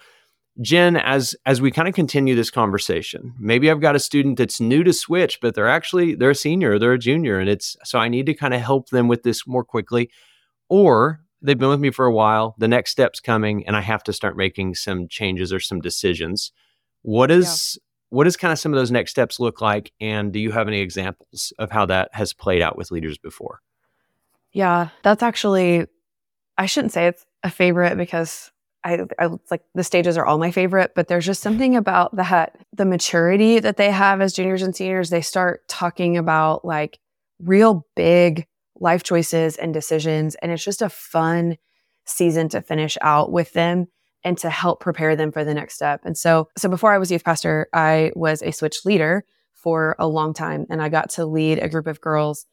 Jen, 0.61 0.97
as 0.97 1.35
as 1.47 1.63
we 1.63 1.71
kind 1.71 1.89
of 1.89 1.95
continue 1.95 2.35
this 2.35 2.51
conversation, 2.51 3.35
maybe 3.39 3.71
I've 3.71 3.81
got 3.81 3.97
a 3.97 4.01
student 4.01 4.37
that's 4.37 4.61
new 4.61 4.85
to 4.85 4.93
Switch, 4.93 5.39
but 5.41 5.55
they're 5.55 5.69
actually 5.69 6.15
they're 6.15 6.31
a 6.31 6.35
senior, 6.35 6.79
they're 6.79 6.93
a 6.93 6.99
junior, 6.99 7.39
and 7.39 7.49
it's 7.49 7.77
so 7.85 7.99
I 7.99 8.09
need 8.09 8.27
to 8.27 8.35
kind 8.35 8.53
of 8.53 8.61
help 8.61 8.91
them 8.91 9.09
with 9.09 9.23
this 9.23 9.47
more 9.47 9.65
quickly. 9.65 10.11
Or 10.69 11.21
they've 11.43 11.59
been 11.59 11.69
with 11.69 11.81
me 11.81 11.91
for 11.91 12.07
a 12.07 12.13
while, 12.13 12.55
the 12.59 12.69
next 12.69 12.91
step's 12.91 13.21
coming, 13.21 13.67
and 13.67 13.77
I 13.77 13.81
have 13.81 14.03
to 14.05 14.13
start 14.13 14.37
making 14.37 14.75
some 14.75 15.09
changes 15.09 15.53
or 15.53 15.61
some 15.61 15.81
decisions. 15.81 16.53
What 17.03 17.31
is 17.31 17.79
what 18.11 18.25
does 18.25 18.37
kind 18.37 18.53
of 18.53 18.59
some 18.59 18.73
of 18.73 18.79
those 18.79 18.91
next 18.91 19.13
steps 19.13 19.41
look 19.41 19.61
like? 19.61 19.93
And 20.01 20.33
do 20.33 20.41
you 20.41 20.51
have 20.51 20.69
any 20.69 20.81
examples 20.81 21.53
of 21.59 21.71
how 21.71 21.87
that 21.87 22.11
has 22.13 22.33
played 22.33 22.61
out 22.61 22.77
with 22.77 22.91
leaders 22.91 23.17
before? 23.19 23.61
Yeah, 24.53 24.89
that's 25.05 25.23
actually, 25.23 25.87
I 26.59 26.67
shouldn't 26.67 26.93
say 26.93 27.07
it's 27.07 27.25
a 27.45 27.51
favorite 27.51 27.97
because 27.97 28.51
I, 28.83 29.07
I 29.19 29.29
like 29.51 29.63
the 29.75 29.85
stages 29.85 30.19
are 30.19 30.27
all 30.27 30.39
my 30.39 30.51
favorite, 30.51 30.93
but 30.97 31.07
there's 31.07 31.27
just 31.27 31.43
something 31.43 31.77
about 31.77 32.17
that, 32.17 32.57
the 32.73 32.85
maturity 32.85 33.61
that 33.61 33.77
they 33.77 33.93
have 33.93 34.21
as 34.21 34.33
juniors 34.33 34.63
and 34.63 34.75
seniors. 34.75 35.11
They 35.11 35.21
start 35.21 35.69
talking 35.69 36.17
about 36.17 36.65
like 36.65 36.99
real 37.41 37.87
big 37.95 38.47
life 38.81 39.03
choices 39.03 39.57
and 39.57 39.73
decisions. 39.73 40.35
And 40.37 40.51
it's 40.51 40.65
just 40.65 40.83
a 40.83 40.89
fun 40.89 41.57
season 42.07 42.49
to 42.49 42.63
finish 42.63 42.97
out 43.03 43.31
with 43.31 43.53
them 43.53 43.87
and 44.25 44.37
to 44.39 44.51
help 44.51 44.81
prepare 44.81 45.17
them 45.17 45.33
for 45.33 45.45
the 45.45 45.55
next 45.55 45.75
step. 45.75 46.01
And 46.05 46.17
so, 46.17 46.49
so 46.59 46.69
before 46.69 46.93
I 46.93 46.99
was 46.99 47.11
youth 47.11 47.25
pastor, 47.25 47.69
I 47.73 48.11
was 48.17 48.43
a 48.43 48.51
switch 48.53 48.85
leader 48.85 49.25
for 49.53 49.95
a 49.99 50.09
long 50.09 50.35
time 50.35 50.67
and 50.71 50.83
I 50.83 50.89
got 50.89 51.11
to 51.11 51.27
lead 51.27 51.59
a 51.59 51.69
group 51.69 51.87
of 51.87 52.01
girls 52.01 52.47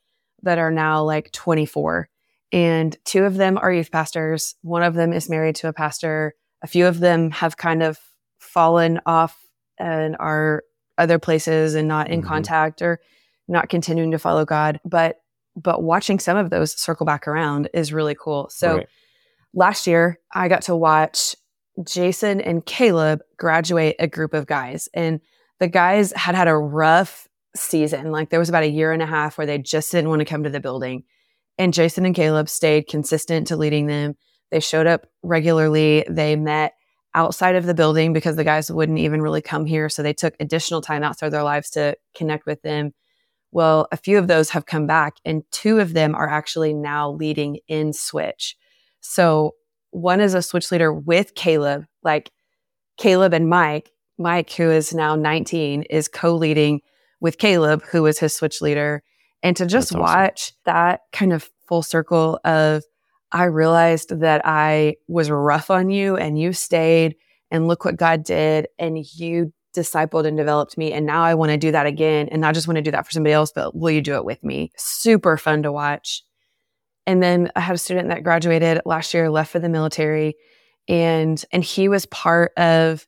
that 0.43 0.59
are 0.59 0.71
now 0.71 1.03
like 1.03 1.31
24 1.31 2.09
and 2.51 2.95
two 3.03 3.23
of 3.23 3.35
them 3.35 3.57
are 3.57 3.71
youth 3.71 3.91
pastors. 3.91 4.55
One 4.61 4.83
of 4.83 4.93
them 4.93 5.11
is 5.11 5.29
married 5.29 5.55
to 5.57 5.67
a 5.67 5.73
pastor. 5.73 6.33
A 6.61 6.67
few 6.67 6.85
of 6.87 6.99
them 6.99 7.31
have 7.31 7.57
kind 7.57 7.83
of 7.83 7.97
fallen 8.39 9.01
off 9.05 9.37
and 9.77 10.15
are 10.19 10.63
other 10.97 11.19
places 11.19 11.75
and 11.75 11.87
not 11.87 12.09
in 12.09 12.21
Mhm. 12.21 12.25
contact 12.27 12.81
or 12.81 12.99
not 13.47 13.69
continuing 13.69 14.11
to 14.11 14.19
follow 14.19 14.45
God. 14.45 14.79
But 14.85 15.17
but 15.57 15.83
watching 15.83 16.19
some 16.19 16.37
of 16.37 16.49
those 16.49 16.79
circle 16.79 17.05
back 17.05 17.27
around 17.27 17.69
is 17.73 17.91
really 17.91 18.15
cool. 18.15 18.47
So 18.49 18.77
Right. 18.77 18.87
last 19.53 19.87
year 19.87 20.19
I 20.33 20.47
got 20.47 20.61
to 20.63 20.75
watch 20.75 21.35
Jason 21.83 22.39
and 22.41 22.65
Caleb 22.65 23.21
graduate 23.37 23.95
a 23.99 24.07
group 24.07 24.33
of 24.33 24.47
guys 24.47 24.87
and 24.93 25.19
the 25.59 25.67
guys 25.67 26.13
had 26.13 26.35
had 26.35 26.47
a 26.47 26.55
rough 26.55 27.27
season. 27.55 28.11
Like 28.11 28.29
there 28.29 28.39
was 28.39 28.49
about 28.49 28.63
a 28.63 28.69
year 28.69 28.91
and 28.91 29.01
a 29.01 29.07
half 29.07 29.37
where 29.37 29.47
they 29.47 29.57
just 29.57 29.91
didn't 29.91 30.09
want 30.09 30.19
to 30.19 30.25
come 30.25 30.43
to 30.43 30.49
the 30.49 30.59
building. 30.59 31.03
And 31.57 31.73
Jason 31.73 32.05
and 32.05 32.15
Caleb 32.15 32.49
stayed 32.49 32.87
consistent 32.87 33.47
to 33.47 33.57
leading 33.57 33.87
them. 33.87 34.15
They 34.51 34.59
showed 34.59 34.87
up 34.87 35.07
regularly. 35.23 36.05
They 36.07 36.35
met 36.35 36.73
outside 37.15 37.55
of 37.55 37.65
the 37.65 37.73
building 37.73 38.13
because 38.13 38.35
the 38.35 38.43
guys 38.43 38.71
wouldn't 38.71 38.99
even 38.99 39.23
really 39.23 39.41
come 39.41 39.65
here. 39.65 39.89
So 39.89 40.03
they 40.03 40.13
took 40.13 40.35
additional 40.39 40.81
time 40.81 41.01
outside 41.01 41.25
of 41.27 41.31
their 41.31 41.43
lives 41.43 41.71
to 41.71 41.97
connect 42.15 42.45
with 42.45 42.61
them. 42.61 42.93
Well, 43.51 43.87
a 43.91 43.97
few 43.97 44.17
of 44.17 44.27
those 44.27 44.49
have 44.51 44.65
come 44.65 44.87
back, 44.87 45.17
and 45.25 45.43
two 45.51 45.79
of 45.79 45.93
them 45.93 46.15
are 46.15 46.29
actually 46.29 46.73
now 46.73 47.11
leading 47.11 47.59
in 47.67 47.93
Switch. 47.93 48.55
So 48.99 49.55
one 49.91 50.19
is 50.19 50.33
a 50.33 50.41
Switch 50.41 50.71
leader 50.71 50.93
with 50.93 51.35
Caleb, 51.35 51.85
like 52.03 52.31
Caleb 52.97 53.33
and 53.33 53.49
Mike. 53.49 53.91
Mike, 54.17 54.51
who 54.51 54.71
is 54.71 54.93
now 54.93 55.15
19, 55.15 55.83
is 55.83 56.07
co 56.07 56.35
leading 56.35 56.81
with 57.21 57.37
Caleb, 57.37 57.83
who 57.83 58.03
was 58.03 58.19
his 58.19 58.35
Switch 58.35 58.61
leader. 58.61 59.03
And 59.43 59.55
to 59.57 59.65
just 59.65 59.91
awesome. 59.91 60.01
watch 60.01 60.53
that 60.65 61.01
kind 61.13 61.31
of 61.31 61.49
full 61.67 61.83
circle 61.83 62.39
of, 62.43 62.83
I 63.31 63.43
realized 63.45 64.19
that 64.19 64.41
I 64.45 64.95
was 65.07 65.29
rough 65.29 65.69
on 65.69 65.89
you 65.89 66.17
and 66.17 66.39
you 66.39 66.53
stayed, 66.53 67.15
and 67.51 67.67
look 67.67 67.85
what 67.85 67.95
God 67.95 68.23
did. 68.23 68.67
And 68.79 68.97
you 68.97 69.53
discipled 69.75 70.25
and 70.25 70.37
developed 70.37 70.77
me. 70.77 70.91
And 70.93 71.05
now 71.05 71.23
I 71.23 71.35
want 71.35 71.51
to 71.51 71.57
do 71.57 71.71
that 71.71 71.85
again. 71.85 72.29
And 72.31 72.41
not 72.41 72.53
just 72.53 72.67
want 72.67 72.77
to 72.77 72.81
do 72.81 72.91
that 72.91 73.05
for 73.05 73.11
somebody 73.11 73.33
else, 73.33 73.51
but 73.53 73.75
will 73.75 73.91
you 73.91 74.01
do 74.01 74.15
it 74.15 74.25
with 74.25 74.43
me? 74.43 74.71
Super 74.77 75.37
fun 75.37 75.63
to 75.63 75.71
watch. 75.71 76.23
And 77.05 77.23
then 77.23 77.51
I 77.55 77.61
had 77.61 77.75
a 77.75 77.79
student 77.79 78.09
that 78.09 78.23
graduated 78.23 78.81
last 78.85 79.13
year, 79.13 79.29
left 79.29 79.51
for 79.51 79.59
the 79.59 79.69
military, 79.69 80.35
and 80.87 81.43
and 81.51 81.63
he 81.63 81.87
was 81.87 82.05
part 82.05 82.51
of 82.57 83.07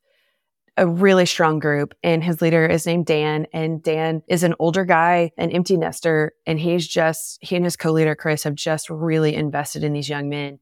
a 0.78 0.88
really 0.88 1.25
strong 1.25 1.60
group 1.60 1.94
and 2.04 2.24
his 2.24 2.42
leader 2.42 2.66
is 2.66 2.86
named 2.86 3.06
Dan 3.06 3.48
and 3.51 3.84
Dan 3.84 4.22
is 4.30 4.44
an 4.44 4.56
older 4.60 4.86
guy, 4.86 5.32
an 5.38 5.51
empty 5.51 5.75
nester 5.75 6.32
and 6.48 6.58
he's 6.58 6.88
just 6.88 7.38
he 7.42 7.58
and 7.58 7.66
his 7.66 7.75
co-leader 7.75 8.16
Chris 8.16 8.44
have 8.44 8.56
just 8.56 8.89
really 8.89 9.36
invested 9.36 9.84
in 9.84 9.92
these 9.92 10.08
young 10.08 10.30
men. 10.30 10.60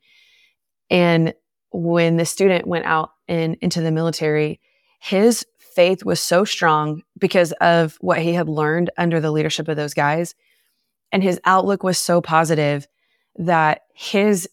And 0.89 1.35
when 1.71 2.17
the 2.17 2.25
student 2.25 2.65
went 2.65 2.85
out 2.85 3.11
and 3.27 3.57
into 3.61 3.81
the 3.81 3.91
military, 3.91 4.59
his 4.99 5.45
faith 5.77 6.03
was 6.03 6.19
so 6.19 6.43
strong 6.43 7.03
because 7.17 7.51
of 7.61 7.97
what 8.01 8.19
he 8.19 8.33
had 8.33 8.49
learned 8.49 8.89
under 8.97 9.21
the 9.21 9.31
leadership 9.31 9.67
of 9.67 9.77
those 9.77 9.93
guys 9.93 10.33
and 11.11 11.23
his 11.23 11.39
outlook 11.45 11.83
was 11.83 11.97
so 11.97 12.21
positive 12.21 12.87
that 13.35 13.81
his 13.93 14.49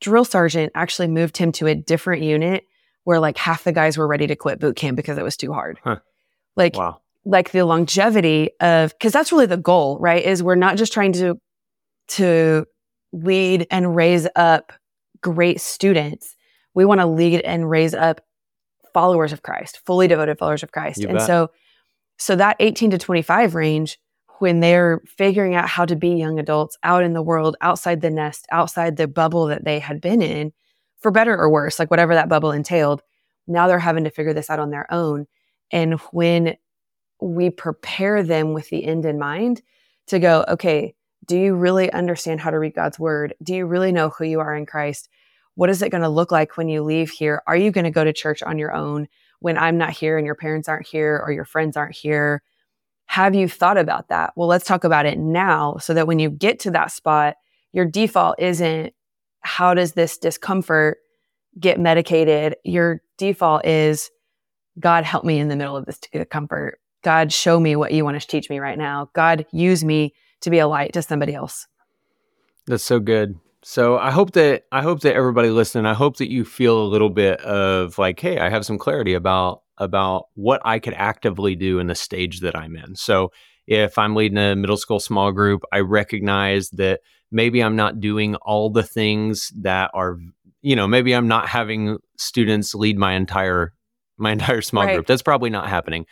drill 0.00 0.24
sergeant 0.24 0.72
actually 0.74 1.08
moved 1.08 1.36
him 1.36 1.50
to 1.52 1.66
a 1.66 1.74
different 1.74 2.22
unit 2.22 2.64
where 3.04 3.18
like 3.18 3.38
half 3.38 3.64
the 3.64 3.72
guys 3.72 3.96
were 3.96 4.06
ready 4.06 4.26
to 4.26 4.36
quit 4.36 4.60
boot 4.60 4.76
camp 4.76 4.96
because 4.96 5.18
it 5.18 5.24
was 5.24 5.36
too 5.36 5.52
hard. 5.52 5.78
Huh. 5.82 5.96
Like, 6.56 6.76
wow. 6.76 7.00
like 7.24 7.50
the 7.52 7.64
longevity 7.64 8.50
of, 8.60 8.98
cause 8.98 9.12
that's 9.12 9.32
really 9.32 9.46
the 9.46 9.56
goal, 9.56 9.98
right? 9.98 10.24
Is 10.24 10.42
we're 10.42 10.54
not 10.54 10.76
just 10.76 10.92
trying 10.92 11.12
to, 11.14 11.40
to 12.08 12.66
lead 13.12 13.66
and 13.70 13.96
raise 13.96 14.28
up 14.36 14.72
great 15.20 15.60
students. 15.60 16.36
We 16.74 16.84
want 16.84 17.00
to 17.00 17.06
lead 17.06 17.40
and 17.40 17.68
raise 17.68 17.94
up 17.94 18.20
followers 18.98 19.32
of 19.32 19.44
Christ, 19.44 19.78
fully 19.86 20.08
devoted 20.08 20.38
followers 20.38 20.64
of 20.64 20.72
Christ. 20.72 21.02
You 21.02 21.08
and 21.08 21.18
bet. 21.18 21.26
so, 21.28 21.52
so 22.16 22.34
that 22.34 22.56
18 22.58 22.90
to 22.90 22.98
25 22.98 23.54
range 23.54 23.96
when 24.40 24.58
they're 24.58 25.00
figuring 25.06 25.54
out 25.54 25.68
how 25.68 25.84
to 25.84 25.94
be 25.94 26.08
young 26.08 26.40
adults 26.40 26.76
out 26.82 27.04
in 27.04 27.12
the 27.12 27.22
world, 27.22 27.54
outside 27.60 28.00
the 28.00 28.10
nest, 28.10 28.44
outside 28.50 28.96
the 28.96 29.06
bubble 29.06 29.46
that 29.46 29.64
they 29.64 29.78
had 29.78 30.00
been 30.00 30.20
in, 30.20 30.52
for 30.98 31.12
better 31.12 31.38
or 31.38 31.48
worse, 31.48 31.78
like 31.78 31.92
whatever 31.92 32.12
that 32.14 32.28
bubble 32.28 32.50
entailed. 32.50 33.00
Now 33.46 33.68
they're 33.68 33.78
having 33.78 34.02
to 34.02 34.10
figure 34.10 34.34
this 34.34 34.50
out 34.50 34.58
on 34.58 34.70
their 34.70 34.92
own. 34.92 35.28
And 35.70 35.94
when 36.10 36.56
we 37.20 37.50
prepare 37.50 38.24
them 38.24 38.52
with 38.52 38.68
the 38.68 38.84
end 38.84 39.04
in 39.04 39.16
mind 39.16 39.62
to 40.08 40.18
go, 40.18 40.44
okay, 40.48 40.96
do 41.24 41.38
you 41.38 41.54
really 41.54 41.88
understand 41.92 42.40
how 42.40 42.50
to 42.50 42.58
read 42.58 42.74
God's 42.74 42.98
word? 42.98 43.32
Do 43.44 43.54
you 43.54 43.64
really 43.64 43.92
know 43.92 44.08
who 44.08 44.24
you 44.24 44.40
are 44.40 44.56
in 44.56 44.66
Christ? 44.66 45.08
What 45.58 45.70
is 45.70 45.82
it 45.82 45.90
going 45.90 46.04
to 46.04 46.08
look 46.08 46.30
like 46.30 46.56
when 46.56 46.68
you 46.68 46.84
leave 46.84 47.10
here? 47.10 47.42
Are 47.48 47.56
you 47.56 47.72
going 47.72 47.82
to 47.82 47.90
go 47.90 48.04
to 48.04 48.12
church 48.12 48.44
on 48.44 48.60
your 48.60 48.72
own 48.72 49.08
when 49.40 49.58
I'm 49.58 49.76
not 49.76 49.90
here 49.90 50.16
and 50.16 50.24
your 50.24 50.36
parents 50.36 50.68
aren't 50.68 50.86
here 50.86 51.20
or 51.20 51.32
your 51.32 51.44
friends 51.44 51.76
aren't 51.76 51.96
here? 51.96 52.44
Have 53.06 53.34
you 53.34 53.48
thought 53.48 53.76
about 53.76 54.06
that? 54.06 54.34
Well, 54.36 54.46
let's 54.46 54.64
talk 54.64 54.84
about 54.84 55.04
it 55.04 55.18
now 55.18 55.78
so 55.78 55.94
that 55.94 56.06
when 56.06 56.20
you 56.20 56.30
get 56.30 56.60
to 56.60 56.70
that 56.70 56.92
spot, 56.92 57.34
your 57.72 57.86
default 57.86 58.38
isn't 58.38 58.94
how 59.40 59.74
does 59.74 59.94
this 59.94 60.16
discomfort 60.16 60.98
get 61.58 61.80
medicated? 61.80 62.54
Your 62.62 63.02
default 63.16 63.66
is 63.66 64.12
God, 64.78 65.02
help 65.02 65.24
me 65.24 65.40
in 65.40 65.48
the 65.48 65.56
middle 65.56 65.76
of 65.76 65.86
this 65.86 65.98
discomfort. 65.98 66.78
God, 67.02 67.32
show 67.32 67.58
me 67.58 67.74
what 67.74 67.90
you 67.90 68.04
want 68.04 68.20
to 68.20 68.24
teach 68.24 68.48
me 68.48 68.60
right 68.60 68.78
now. 68.78 69.10
God, 69.12 69.44
use 69.50 69.82
me 69.82 70.14
to 70.42 70.50
be 70.50 70.60
a 70.60 70.68
light 70.68 70.92
to 70.92 71.02
somebody 71.02 71.34
else. 71.34 71.66
That's 72.68 72.84
so 72.84 73.00
good. 73.00 73.40
So 73.70 73.98
I 73.98 74.10
hope 74.10 74.32
that 74.32 74.62
I 74.72 74.80
hope 74.80 75.00
that 75.00 75.14
everybody 75.14 75.50
listening, 75.50 75.84
I 75.84 75.92
hope 75.92 76.16
that 76.16 76.30
you 76.30 76.46
feel 76.46 76.80
a 76.80 76.88
little 76.88 77.10
bit 77.10 77.38
of 77.42 77.98
like, 77.98 78.18
hey, 78.18 78.38
I 78.38 78.48
have 78.48 78.64
some 78.64 78.78
clarity 78.78 79.12
about 79.12 79.60
about 79.76 80.28
what 80.36 80.62
I 80.64 80.78
could 80.78 80.94
actively 80.94 81.54
do 81.54 81.78
in 81.78 81.86
the 81.86 81.94
stage 81.94 82.40
that 82.40 82.56
I'm 82.56 82.74
in. 82.76 82.96
So 82.96 83.30
if 83.66 83.98
I'm 83.98 84.16
leading 84.16 84.38
a 84.38 84.56
middle 84.56 84.78
school 84.78 85.00
small 85.00 85.32
group, 85.32 85.64
I 85.70 85.80
recognize 85.80 86.70
that 86.70 87.00
maybe 87.30 87.62
I'm 87.62 87.76
not 87.76 88.00
doing 88.00 88.36
all 88.36 88.70
the 88.70 88.82
things 88.82 89.52
that 89.60 89.90
are, 89.92 90.16
you 90.62 90.74
know, 90.74 90.88
maybe 90.88 91.12
I'm 91.12 91.28
not 91.28 91.46
having 91.46 91.98
students 92.16 92.74
lead 92.74 92.96
my 92.96 93.12
entire 93.12 93.74
my 94.16 94.32
entire 94.32 94.62
small 94.62 94.86
right. 94.86 94.94
group. 94.94 95.06
That's 95.06 95.20
probably 95.20 95.50
not 95.50 95.68
happening. 95.68 96.06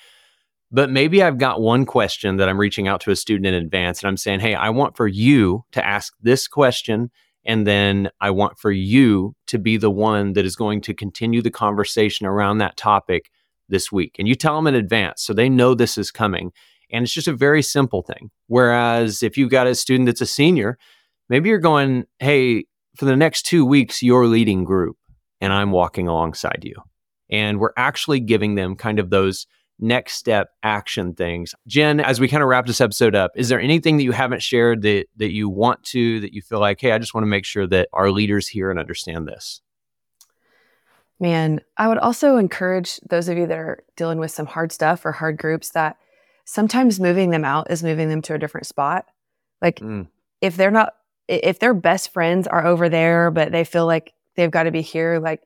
But 0.70 0.90
maybe 0.90 1.22
I've 1.22 1.38
got 1.38 1.62
one 1.62 1.86
question 1.86 2.36
that 2.36 2.50
I'm 2.50 2.60
reaching 2.60 2.86
out 2.86 3.00
to 3.02 3.12
a 3.12 3.16
student 3.16 3.46
in 3.46 3.54
advance 3.54 4.02
and 4.02 4.08
I'm 4.08 4.18
saying, 4.18 4.40
"Hey, 4.40 4.54
I 4.54 4.68
want 4.68 4.94
for 4.94 5.06
you 5.08 5.64
to 5.72 5.82
ask 5.82 6.12
this 6.20 6.46
question 6.48 7.10
and 7.47 7.67
then 7.67 8.11
I 8.21 8.31
want 8.31 8.59
for 8.59 8.73
you 8.73 9.35
to 9.47 9.59
be 9.59 9.76
the 9.76 9.91
one 9.91 10.33
that 10.33 10.45
is 10.45 10.57
going 10.57 10.80
to 10.82 10.95
continue 10.95 11.41
the 11.41 11.50
conversation 11.50 12.26
around 12.26 12.59
that 12.59 12.76
topic 12.76 13.30
this 13.69 13.93
week. 13.93 14.17
And 14.19 14.26
you 14.26 14.35
tell 14.35 14.56
them 14.56 14.67
in 14.67 14.75
advance 14.75 15.23
so 15.23 15.32
they 15.32 15.49
know 15.49 15.75
this 15.75 15.97
is 15.97 16.11
coming. 16.11 16.52
And 16.91 17.04
it's 17.04 17.13
just 17.13 17.28
a 17.28 17.32
very 17.32 17.63
simple 17.63 18.02
thing. 18.02 18.30
Whereas 18.49 19.23
if 19.23 19.37
you've 19.37 19.50
got 19.50 19.67
a 19.67 19.75
student 19.75 20.06
that's 20.06 20.21
a 20.21 20.26
senior, 20.26 20.76
maybe 21.28 21.49
you're 21.49 21.59
going, 21.59 22.04
hey, 22.19 22.65
for 22.97 23.04
the 23.04 23.17
next 23.17 23.43
two 23.43 23.65
weeks, 23.65 24.02
you're 24.02 24.26
leading 24.26 24.65
group 24.65 24.97
and 25.41 25.52
I'm 25.52 25.71
walking 25.71 26.09
alongside 26.09 26.61
you. 26.63 26.75
And 27.30 27.59
we're 27.59 27.73
actually 27.76 28.21
giving 28.21 28.54
them 28.54 28.76
kind 28.76 28.99
of 28.99 29.11
those 29.11 29.47
next 29.78 30.15
step 30.15 30.50
action 30.62 31.15
things. 31.15 31.54
Jen, 31.67 32.00
as 32.00 32.19
we 32.21 32.28
kind 32.28 32.43
of 32.43 32.49
wrap 32.49 32.67
this 32.67 32.80
episode 32.80 33.15
up, 33.15 33.32
is 33.34 33.49
there 33.49 33.60
anything 33.60 33.97
that 33.97 34.04
you 34.04 34.12
haven't 34.12 34.43
shared 34.43 34.82
that 34.82 35.06
that 35.17 35.32
you 35.32 35.49
want 35.49 35.82
to 35.84 36.21
that 36.21 36.32
you 36.32 36.43
feel 36.43 36.60
like, 36.60 36.80
hey, 36.80 36.93
I 36.93 36.99
just 36.99 37.15
want 37.15 37.23
to 37.25 37.28
make 37.28 37.45
sure 37.45 37.67
that 37.67 37.89
our 37.93 38.10
leaders 38.10 38.49
hear 38.49 38.71
and 38.71 38.78
understand 38.78 39.28
this? 39.28 39.60
Man, 41.19 41.60
I 41.76 41.89
would 41.89 41.99
also 41.99 42.36
encourage 42.36 42.99
those 43.08 43.28
of 43.28 43.39
you 43.39 43.47
that 43.47 43.58
are 43.58 43.82
dealing 43.97 44.19
with 44.19 44.30
some 44.30 44.47
hard 44.47 44.71
stuff 44.71 45.04
or 45.06 45.12
hard 45.12 45.39
groups 45.39 45.71
that 45.71 45.97
sometimes 46.45 47.00
moving 47.00 47.30
them 47.30 47.45
out 47.45 47.71
is 47.71 47.82
moving 47.82 48.08
them 48.08 48.23
to 48.23 48.34
a 48.34 48.39
different 48.39 48.67
spot. 48.67 49.06
Like 49.62 49.80
mm. 49.80 50.08
if 50.41 50.56
they're 50.56 50.71
not, 50.71 50.95
if 51.28 51.58
their 51.58 51.75
best 51.75 52.12
friends 52.12 52.47
are 52.47 52.67
over 52.67 52.89
there, 52.89 53.30
but 53.30 53.50
they 53.50 53.65
feel 53.65 53.86
like 53.86 54.12
they've 54.36 54.50
got 54.50 54.65
to 54.65 54.71
be 54.71 54.82
here, 54.82 55.19
like 55.19 55.43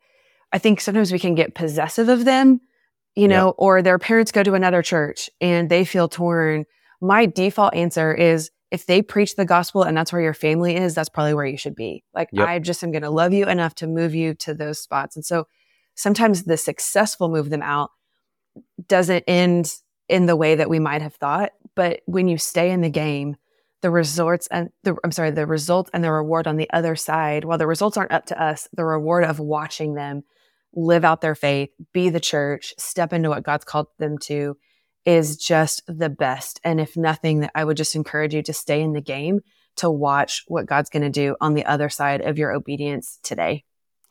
I 0.53 0.59
think 0.59 0.81
sometimes 0.81 1.13
we 1.13 1.19
can 1.19 1.35
get 1.35 1.55
possessive 1.55 2.09
of 2.09 2.25
them, 2.25 2.61
you 3.15 3.29
know, 3.29 3.49
yep. 3.49 3.55
or 3.59 3.83
their 3.83 3.99
parents 3.99 4.33
go 4.33 4.43
to 4.43 4.55
another 4.55 4.83
church 4.83 5.31
and 5.41 5.69
they 5.69 5.85
feel 5.85 6.09
torn. 6.09 6.65
My 7.01 7.27
default 7.27 7.75
answer 7.75 8.15
is 8.15 8.51
if 8.71 8.87
they 8.87 9.03
preach 9.03 9.37
the 9.37 9.45
gospel 9.45 9.83
and 9.83 9.97
that's 9.97 10.13
where 10.13 10.23
your 10.23 10.35
family 10.35 10.77
is, 10.77 10.95
that's 10.95 11.09
probably 11.09 11.35
where 11.35 11.47
you 11.47 11.57
should 11.57 11.75
be. 11.75 12.05
Like 12.15 12.29
yep. 12.33 12.49
I 12.49 12.59
just 12.61 12.85
am 12.85 12.93
going 12.93 13.03
to 13.03 13.11
love 13.11 13.33
you 13.33 13.47
enough 13.47 13.75
to 13.77 13.87
move 13.87 14.15
you 14.15 14.35
to 14.35 14.55
those 14.55 14.81
spots. 14.81 15.17
And 15.17 15.25
so 15.25 15.47
sometimes 15.95 16.45
the 16.45 16.57
successful 16.57 17.29
move 17.29 17.51
them 17.51 17.63
out 17.63 17.91
doesn't 18.87 19.25
end 19.27 19.75
in 20.09 20.27
the 20.27 20.37
way 20.37 20.55
that 20.55 20.71
we 20.71 20.79
might 20.79 21.03
have 21.03 21.15
thought. 21.15 21.51
But 21.75 22.01
when 22.07 22.29
you 22.29 22.39
stay 22.39 22.71
in 22.71 22.81
the 22.81 22.91
game, 22.91 23.37
the 23.83 23.91
results 23.91 24.47
and 24.49 24.71
the, 24.85 24.97
I'm 25.03 25.13
sorry, 25.13 25.31
the 25.31 25.47
result 25.47 25.91
and 25.93 26.05
the 26.05 26.13
reward 26.13 26.47
on 26.47 26.57
the 26.57 26.71
other 26.71 26.97
side, 26.97 27.45
while 27.45 27.59
the 27.59 27.67
results 27.67 27.97
aren't 27.97 28.13
up 28.13 28.27
to 28.27 28.41
us, 28.41 28.69
the 28.73 28.85
reward 28.85 29.25
of 29.25 29.41
watching 29.41 29.95
them 29.95 30.23
live 30.75 31.05
out 31.05 31.21
their 31.21 31.35
faith, 31.35 31.71
be 31.93 32.11
the 32.11 32.21
church, 32.21 32.75
step 32.79 33.13
into 33.13 33.29
what 33.29 33.45
God's 33.45 33.65
called 33.65 33.89
them 33.99 34.19
to 34.19 34.57
is 35.05 35.37
just 35.37 35.83
the 35.87 36.11
best. 36.11 36.61
And 36.63 36.81
if 36.81 36.97
nothing, 36.97 37.41
that 37.41 37.53
I 37.55 37.65
would 37.65 37.77
just 37.77 37.97
encourage 37.97 38.35
you 38.35 38.43
to 38.43 38.53
stay 38.53 38.83
in 38.83 38.93
the 38.93 39.01
game 39.01 39.41
to 39.77 39.91
watch 39.91 40.45
what 40.47 40.67
God's 40.67 40.91
going 40.91 41.03
to 41.03 41.11
do 41.11 41.37
on 41.41 41.55
the 41.55 41.65
other 41.65 41.89
side 41.89 42.21
of 42.21 42.39
your 42.39 42.53
obedience 42.53 43.19
today. 43.23 43.65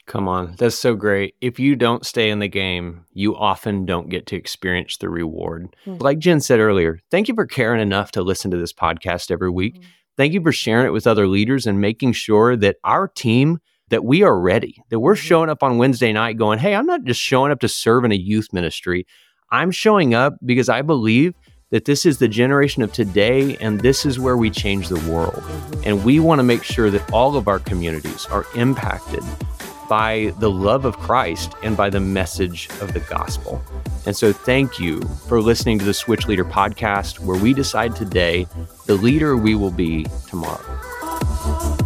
Come 0.08 0.28
on. 0.28 0.56
That's 0.58 0.76
so 0.76 0.95
great. 0.95 1.36
If 1.39 1.60
you 1.60 1.76
don't 1.76 2.04
stay 2.04 2.32
in 2.32 2.39
the 2.39 2.48
game, 2.48 3.06
you 3.13 3.36
often 3.36 3.86
don't 3.86 4.10
get 4.10 4.26
to 4.28 4.36
experience 4.36 4.98
the 4.98 5.10
reward. 5.10 5.76
Mm-hmm. 5.86 6.02
Like 6.02 6.17
Jen 6.17 6.41
said 6.41 6.60
earlier, 6.60 7.00
thank 7.12 7.28
you 7.28 7.36
for 7.36 7.45
caring 7.45 7.80
enough 7.80 8.12
to 8.13 8.24
listen 8.24 8.50
to 8.50 8.58
this 8.58 8.74
podcast 8.74 9.30
every 9.30 9.52
week. 9.52 9.76
Mm-hmm. 9.76 9.89
Thank 10.17 10.34
you 10.34 10.41
for 10.41 10.52
sharing 10.52 10.88
it 10.88 10.93
with 10.93 11.06
other 11.06 11.28
leaders 11.28 11.67
and 11.67 11.80
making 11.80 12.13
sure 12.13 12.58
that 12.58 12.78
our 12.84 13.08
team 13.08 13.60
that 13.89 14.04
we 14.04 14.23
are 14.23 14.39
ready, 14.39 14.82
that 14.89 14.99
we're 14.99 15.15
mm-hmm. 15.15 15.25
showing 15.25 15.49
up 15.49 15.63
on 15.63 15.78
Wednesday 15.78 16.13
night 16.13 16.38
going, 16.38 16.60
"Hey, 16.60 16.75
I'm 16.75 16.86
not 16.86 17.04
just 17.04 17.19
showing 17.21 17.52
up 17.52 17.60
to 17.62 17.67
serve 17.67 18.06
in 18.06 18.12
a 18.12 18.15
youth 18.15 18.47
ministry. 18.54 19.06
I'm 19.52 19.71
showing 19.71 20.13
up 20.13 20.36
because 20.45 20.69
I 20.69 20.82
believe 20.82 21.34
that 21.71 21.86
this 21.86 22.06
is 22.06 22.17
the 22.17 22.28
generation 22.28 22.82
of 22.82 22.91
today 22.93 23.56
and 23.58 23.82
this 23.82 24.06
is 24.06 24.19
where 24.19 24.38
we 24.38 24.49
change 24.49 24.89
the 24.89 24.99
world. 25.12 25.34
Mm-hmm. 25.34 25.82
And 25.86 26.04
we 26.04 26.19
want 26.19 26.39
to 26.39 26.43
make 26.43 26.63
sure 26.63 26.89
that 26.89 27.12
all 27.12 27.36
of 27.36 27.47
our 27.47 27.60
communities 27.60 28.25
are 28.28 28.45
impacted 28.56 29.23
by 29.88 30.34
the 30.39 30.49
love 30.49 30.86
of 30.86 30.97
Christ 30.97 31.54
and 31.63 31.75
by 31.75 31.89
the 31.89 31.99
message 31.99 32.69
of 32.80 32.93
the 32.93 32.99
gospel. 33.02 33.62
And 34.06 34.15
so, 34.15 34.32
thank 34.32 34.80
you 34.80 35.02
for 35.28 35.41
listening 35.41 35.80
to 35.80 35.86
the 35.86 35.93
Switch 35.93 36.28
Leader 36.28 36.45
podcast, 36.45 37.19
where 37.19 37.39
we 37.39 37.54
decide 37.54 37.95
today 37.95 38.47
the 38.86 38.95
leader 38.95 39.36
we 39.36 39.56
will 39.56 39.71
be 39.71 40.06
tomorrow. 40.28 41.78